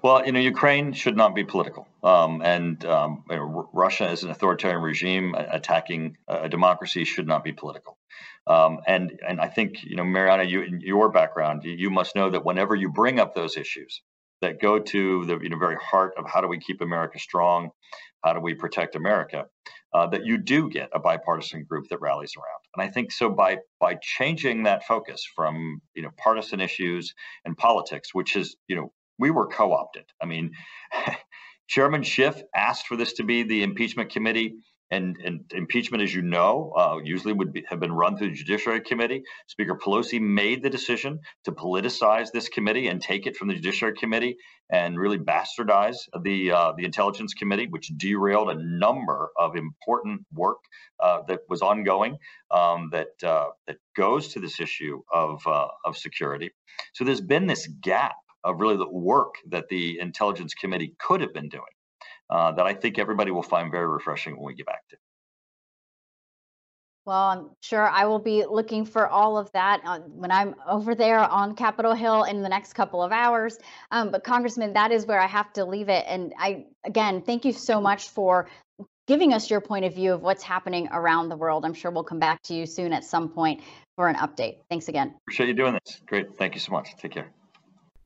Well, 0.00 0.24
you 0.24 0.32
know, 0.32 0.40
Ukraine 0.40 0.92
should 0.92 1.16
not 1.16 1.34
be 1.34 1.44
political, 1.44 1.86
um, 2.02 2.40
and 2.42 2.84
um, 2.84 3.24
you 3.28 3.36
know, 3.36 3.68
Russia 3.72 4.08
as 4.08 4.22
an 4.22 4.30
authoritarian 4.30 4.80
regime 4.80 5.34
attacking 5.34 6.16
a 6.28 6.48
democracy 6.48 7.04
should 7.04 7.26
not 7.26 7.44
be 7.44 7.52
political. 7.52 7.98
Um, 8.46 8.80
and 8.86 9.20
and 9.26 9.40
I 9.40 9.48
think 9.48 9.84
you 9.84 9.96
know, 9.96 10.04
Marianna, 10.04 10.44
you 10.44 10.62
in 10.62 10.80
your 10.80 11.10
background, 11.10 11.64
you, 11.64 11.72
you 11.72 11.90
must 11.90 12.16
know 12.16 12.30
that 12.30 12.44
whenever 12.44 12.74
you 12.74 12.90
bring 12.90 13.20
up 13.20 13.34
those 13.34 13.56
issues 13.56 14.02
that 14.40 14.60
go 14.60 14.78
to 14.78 15.24
the 15.26 15.38
you 15.40 15.50
know 15.50 15.58
very 15.58 15.76
heart 15.76 16.14
of 16.16 16.28
how 16.28 16.40
do 16.40 16.48
we 16.48 16.58
keep 16.58 16.80
America 16.80 17.18
strong, 17.18 17.70
how 18.24 18.32
do 18.32 18.40
we 18.40 18.54
protect 18.54 18.96
America, 18.96 19.46
uh, 19.94 20.06
that 20.08 20.24
you 20.24 20.38
do 20.38 20.68
get 20.68 20.88
a 20.92 20.98
bipartisan 20.98 21.64
group 21.64 21.86
that 21.90 22.00
rallies 22.00 22.32
around. 22.36 22.60
And 22.76 22.88
I 22.88 22.92
think 22.92 23.12
so 23.12 23.30
by 23.30 23.58
by 23.80 23.96
changing 24.00 24.64
that 24.64 24.84
focus 24.84 25.24
from 25.36 25.80
you 25.94 26.02
know 26.02 26.10
partisan 26.16 26.60
issues 26.60 27.14
and 27.44 27.56
politics, 27.56 28.14
which 28.14 28.36
is 28.36 28.56
you 28.68 28.76
know 28.76 28.92
we 29.18 29.30
were 29.30 29.46
co-opted. 29.46 30.04
I 30.20 30.26
mean, 30.26 30.52
Chairman 31.68 32.02
Schiff 32.02 32.40
asked 32.54 32.86
for 32.86 32.96
this 32.96 33.14
to 33.14 33.24
be 33.24 33.42
the 33.44 33.62
impeachment 33.62 34.10
committee. 34.10 34.56
And, 34.90 35.16
and 35.24 35.50
impeachment, 35.54 36.02
as 36.02 36.14
you 36.14 36.20
know, 36.20 36.74
uh, 36.76 36.98
usually 37.02 37.32
would 37.32 37.54
be, 37.54 37.64
have 37.66 37.80
been 37.80 37.92
run 37.92 38.18
through 38.18 38.28
the 38.28 38.34
Judiciary 38.34 38.82
Committee. 38.82 39.22
Speaker 39.46 39.74
Pelosi 39.74 40.20
made 40.20 40.62
the 40.62 40.68
decision 40.68 41.20
to 41.46 41.52
politicize 41.52 42.30
this 42.30 42.50
committee 42.50 42.88
and 42.88 43.00
take 43.00 43.26
it 43.26 43.34
from 43.34 43.48
the 43.48 43.54
Judiciary 43.54 43.94
Committee 43.94 44.36
and 44.68 44.98
really 44.98 45.16
bastardize 45.16 45.96
the 46.22 46.52
uh, 46.52 46.72
the 46.76 46.84
Intelligence 46.84 47.32
Committee, 47.32 47.68
which 47.70 47.90
derailed 47.96 48.50
a 48.50 48.62
number 48.62 49.30
of 49.38 49.56
important 49.56 50.26
work 50.34 50.58
uh, 51.00 51.22
that 51.28 51.40
was 51.48 51.62
ongoing 51.62 52.18
um, 52.50 52.90
that 52.92 53.12
uh, 53.22 53.46
that 53.66 53.78
goes 53.96 54.28
to 54.34 54.40
this 54.40 54.60
issue 54.60 55.00
of 55.10 55.40
uh, 55.46 55.68
of 55.86 55.96
security. 55.96 56.50
So 56.92 57.04
there's 57.04 57.22
been 57.22 57.46
this 57.46 57.66
gap 57.66 58.16
of 58.44 58.60
really 58.60 58.76
the 58.76 58.88
work 58.88 59.36
that 59.48 59.68
the 59.68 59.98
Intelligence 60.00 60.54
Committee 60.54 60.94
could 60.98 61.20
have 61.20 61.32
been 61.32 61.48
doing 61.48 61.62
uh, 62.30 62.52
that 62.52 62.66
I 62.66 62.74
think 62.74 62.98
everybody 62.98 63.30
will 63.30 63.42
find 63.42 63.70
very 63.70 63.86
refreshing 63.86 64.36
when 64.36 64.46
we 64.46 64.54
get 64.54 64.66
back 64.66 64.88
to. 64.90 64.96
Well, 67.04 67.16
I'm 67.16 67.50
sure 67.60 67.88
I 67.88 68.06
will 68.06 68.20
be 68.20 68.44
looking 68.48 68.84
for 68.84 69.08
all 69.08 69.36
of 69.36 69.50
that 69.52 69.82
when 70.08 70.30
I'm 70.30 70.54
over 70.68 70.94
there 70.94 71.18
on 71.18 71.56
Capitol 71.56 71.94
Hill 71.94 72.22
in 72.24 72.42
the 72.42 72.48
next 72.48 72.74
couple 72.74 73.02
of 73.02 73.10
hours. 73.10 73.58
Um, 73.90 74.12
but, 74.12 74.22
Congressman, 74.22 74.74
that 74.74 74.92
is 74.92 75.04
where 75.04 75.20
I 75.20 75.26
have 75.26 75.52
to 75.54 75.64
leave 75.64 75.88
it. 75.88 76.04
And 76.06 76.32
I, 76.38 76.66
again, 76.84 77.22
thank 77.22 77.44
you 77.44 77.52
so 77.52 77.80
much 77.80 78.10
for 78.10 78.48
giving 79.08 79.32
us 79.32 79.50
your 79.50 79.60
point 79.60 79.84
of 79.84 79.94
view 79.94 80.12
of 80.12 80.22
what's 80.22 80.44
happening 80.44 80.88
around 80.92 81.28
the 81.28 81.36
world. 81.36 81.64
I'm 81.64 81.74
sure 81.74 81.90
we'll 81.90 82.04
come 82.04 82.20
back 82.20 82.40
to 82.44 82.54
you 82.54 82.66
soon 82.66 82.92
at 82.92 83.02
some 83.02 83.30
point 83.30 83.62
for 83.96 84.08
an 84.08 84.14
update. 84.14 84.58
Thanks 84.70 84.86
again. 84.86 85.14
Appreciate 85.26 85.48
you 85.48 85.54
doing 85.54 85.76
this. 85.84 86.00
Great. 86.06 86.38
Thank 86.38 86.54
you 86.54 86.60
so 86.60 86.70
much. 86.70 86.96
Take 86.98 87.12
care. 87.12 87.32